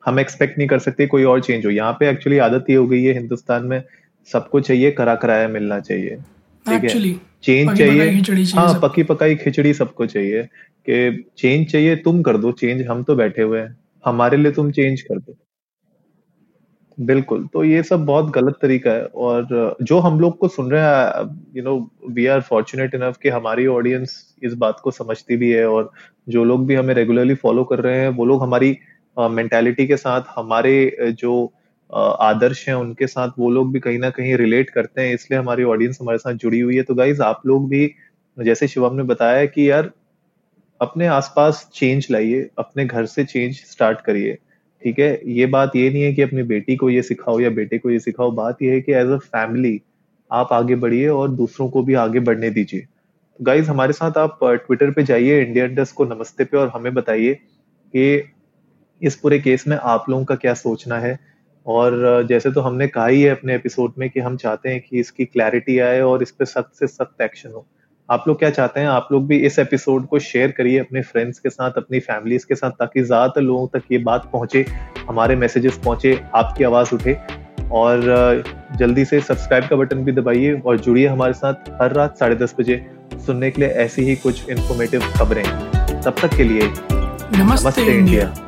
हम 0.07 0.21
एक्सपेक्ट 0.21 0.59
नहीं 0.59 0.69
कर 0.69 0.79
सकते 0.79 1.07
कोई 1.07 1.25
और 1.25 1.41
चेंज 1.41 1.67
हो। 1.67 1.71
यहाँ 1.71 1.93
पे 2.01 2.09
एक्चुअली 2.11 2.39
आदत 2.39 2.71
ये 2.71 2.77
हो 2.77 2.87
गई 2.87 3.03
है 3.03 3.15
हिंदुस्तान 3.15 3.65
में 3.65 3.83
सबको 4.33 4.61
चाहिए 4.61 4.91
करा 4.91 5.15
कराया 5.15 5.49
मिलना 5.49 5.81
चाहिए। 5.81 6.17
ठीक 6.67 6.85
है? 6.85 7.13
चेंज 7.43 7.79
चाहिए। 7.79 8.45
हाँ 8.55 8.79
पकी 8.83 9.03
पकाई 9.03 9.37
खिचड़ी 9.37 9.75
सबको 9.75 10.07
चाहिए। 10.07 10.43
कि 10.89 11.25
चेंज 11.39 11.67
चाहिए 11.73 11.97
तुम 11.97 12.23
कर 12.23 12.37
दो 12.37 12.53
चेंज 12.53 12.87
हम 12.87 13.03
तो 13.03 13.15
बैठे 13.17 13.43
हुए 13.43 13.61
हैं। 13.61 13.77
हमारे 14.05 14.37
लिए 14.37 14.53
तुम 14.53 14.71
चेंज 14.71 15.01
कर 15.03 15.19
दो। 15.19 15.37
बिल्कुल। 16.99 17.47
तो 17.53 17.65
ये 17.65 17.83
सब 17.83 18.05
बहुत 18.07 18.31
गलत 18.31 18.59
तरीका 18.63 18.91
है 18.91 19.05
और 19.05 19.77
जो 19.83 19.99
हम 19.99 20.21
लोग 20.21 20.39
को 20.39 20.49
सुन 20.49 20.71
रहे 20.71 20.83
हैं 20.83 21.25
you 21.57 21.63
know 21.63 21.91
we 22.09 22.27
are 22.27 22.41
fortunate 22.41 22.95
enough 22.95 23.17
कि 23.23 23.29
हमारी 23.29 23.67
ऑडियंस 23.67 24.37
इस 24.43 24.55
बात 24.55 24.81
को 24.81 24.91
समझती 24.91 25.37
भी 25.37 25.51
है 25.53 25.67
और 25.69 25.91
जो 26.29 26.45
लोग 26.45 26.67
भी 26.67 26.75
हमें 26.75 26.95
रेगुलरली 26.95 27.35
फॉलो 27.35 27.65
कर 27.65 27.81
रहे 27.81 28.01
हैं 28.01 28.09
वो 28.09 28.25
लोग 28.25 28.43
हमारी 28.43 28.79
मेंटालिटी 29.17 29.83
uh, 29.83 29.89
के 29.89 29.97
साथ 29.97 30.23
हमारे 30.37 30.97
जो 31.21 31.53
uh, 31.91 32.17
आदर्श 32.21 32.69
हैं 32.69 32.75
उनके 32.75 33.07
साथ 33.07 33.31
वो 33.39 33.51
लोग 33.51 33.73
भी 33.73 33.81
कहीं 33.81 33.99
ना 33.99 34.11
कहीं 34.11 34.37
रिलेट 34.37 34.71
करते 34.71 35.03
हैं 35.03 35.15
इसलिए 35.15 35.41
हमारी 35.41 35.65
ऑडियंस 35.65 35.99
हमारे 36.01 36.19
साथ 36.19 36.35
जुड़ी 36.35 36.61
हुई 36.61 36.77
है। 36.77 36.83
तो 36.83 36.95
गाइज़ 36.95 37.23
आप 37.23 37.43
लोग 37.47 37.69
भी 37.69 37.91
जैसे 38.37 38.69
शिवम 38.69 38.97
ने 38.97 39.03
बताया 39.03 39.45
कि 39.47 39.71
यार 39.71 39.91
अपने 40.81 41.07
आसपास 41.07 41.69
चेंज 41.75 42.07
लाइए 42.11 42.49
अपने 42.59 42.85
घर 42.85 43.07
से 43.07 43.25
चेंज 43.25 43.55
स्टार्ट 43.55 44.01
करिए। 44.01 44.39
ठीक 44.83 44.99
है? 44.99 45.21
ये 45.27 45.47
बात 45.47 45.77
ये 45.77 45.89
नहीं 45.91 46.03
है 46.03 46.13
कि 46.15 46.23
अपनी 46.23 46.43
बेटी 46.45 46.77
को 46.77 46.91
ये 46.91 47.03
सिखाओ 47.03 47.39
या 47.41 47.51
बेटे 47.51 47.79
को 47.79 47.91
ये 47.91 47.99
सिखाओ। 48.01 48.31
बात 48.33 48.63
ये 48.63 48.71
है 48.71 48.81
कि 48.81 48.93
एज 48.93 49.07
अ 49.07 49.17
फैमिली 49.19 49.81
आप 50.31 50.53
आगे 50.53 50.75
बढ़िए 50.77 51.09
और 51.09 51.31
दूसरों 51.31 51.69
को 51.71 51.83
भी 51.83 51.95
आगे 51.97 52.21
बढ़ने 52.21 52.51
दीजिए। 52.51 52.87
गाइज़ 53.41 53.69
हमारे 53.71 53.93
साथ 53.93 54.19
आप 54.19 54.39
ट्विटर 54.43 54.91
पे 54.91 55.03
जाइए 55.03 55.43
इंडियन 55.43 55.75
डस्ट 55.75 55.95
को 55.95 56.05
नमस्ते 56.05 56.45
पे 56.45 56.57
और 56.57 56.69
हमें 56.69 56.93
बताइए 56.95 57.35
कि 57.35 58.33
इस 59.03 59.17
पूरे 59.17 59.39
केस 59.39 59.67
में 59.69 59.77
आप 59.77 60.05
लोगों 60.11 60.25
का 60.25 60.35
क्या 60.35 60.55
सोचना 60.55 60.99
है। 60.99 61.19
और 61.67 62.27
जैसे 62.29 62.51
तो 62.53 62.61
हमने 62.61 62.87
कहा 62.89 63.07
ही 63.07 63.23
है 63.23 63.31
अपने 63.31 63.55
एपिसोड 63.55 63.93
में 63.99 64.09
कि 64.11 64.21
हम 64.21 64.37
चाहते 64.37 64.69
हैं 64.69 64.81
कि 64.81 65.01
इसकी 65.01 65.25
क्लैरिटी 65.25 65.79
आए 65.79 66.01
और 66.01 66.23
इस 66.23 66.31
पर 66.31 66.45
सख्त 66.45 66.75
से 66.75 66.87
सख्त 66.87 67.21
एक्शन 67.21 67.51
हो। 67.51 67.67
आप 68.09 68.25
लोग 68.29 68.39
क्या 68.39 68.49
चाहते 68.51 68.81
हैं? 68.81 68.87
आप 68.87 69.09
लोग 69.13 69.27
भी 69.27 69.37
इस 69.37 69.59
एपिसोड 69.59 70.07
को 70.09 70.19
शेयर 70.19 70.51
करिए 70.51 70.79
अपने 70.79 71.01
फ्रेंड्स 71.03 71.39
के 71.39 71.51
साथ 71.51 71.71
अपनी 71.77 72.01
फैमिलीज़ 72.01 72.47
के 72.47 72.55
साथ 72.55 72.71
ताकि 72.71 73.03
ज़्यादातर 73.03 73.41
लोगों 73.41 73.67
तक 73.69 73.93
ये 73.93 73.99
बात 73.99 74.31
पहुँचे 74.33 74.65
हमारे 75.09 75.37
मैसेजेस 75.37 75.81
पहुँचे 75.85 76.19
आपकी 76.35 76.65
आवाज़ 76.65 76.95
उठे। 76.95 77.17
और 77.73 78.45
जल्दी 78.79 79.05
से 79.05 79.21
सब्सक्राइब 79.21 79.69
का 79.71 79.77
बटन 79.77 80.05
भी 80.05 80.13
दबाइए 80.13 80.53
और 80.61 80.79
जुड़िए 80.81 81.07
हमारे 81.07 81.33
साथ 81.33 81.71
हर 81.83 81.93
रात 81.93 82.19
साढ़े 82.19 82.37
दस 82.37 82.55
बजे 82.61 82.81
सुनने 83.27 83.51
के 83.51 83.61
लिए 83.61 83.71
ऐसी 83.85 84.03
ही 84.03 84.17
कुछ 84.17 84.49
इन्फॉर्मेटिव 84.51 85.13
खबरें। 85.19 85.45
तब 86.03 86.15
तक 86.23 86.37
के 86.37 86.45
लिए 86.45 86.63
नमस्ते, 86.63 87.43
नमस्ते 87.43 87.83
इंडिया, 87.83 87.99
इंडिया। 87.99 88.46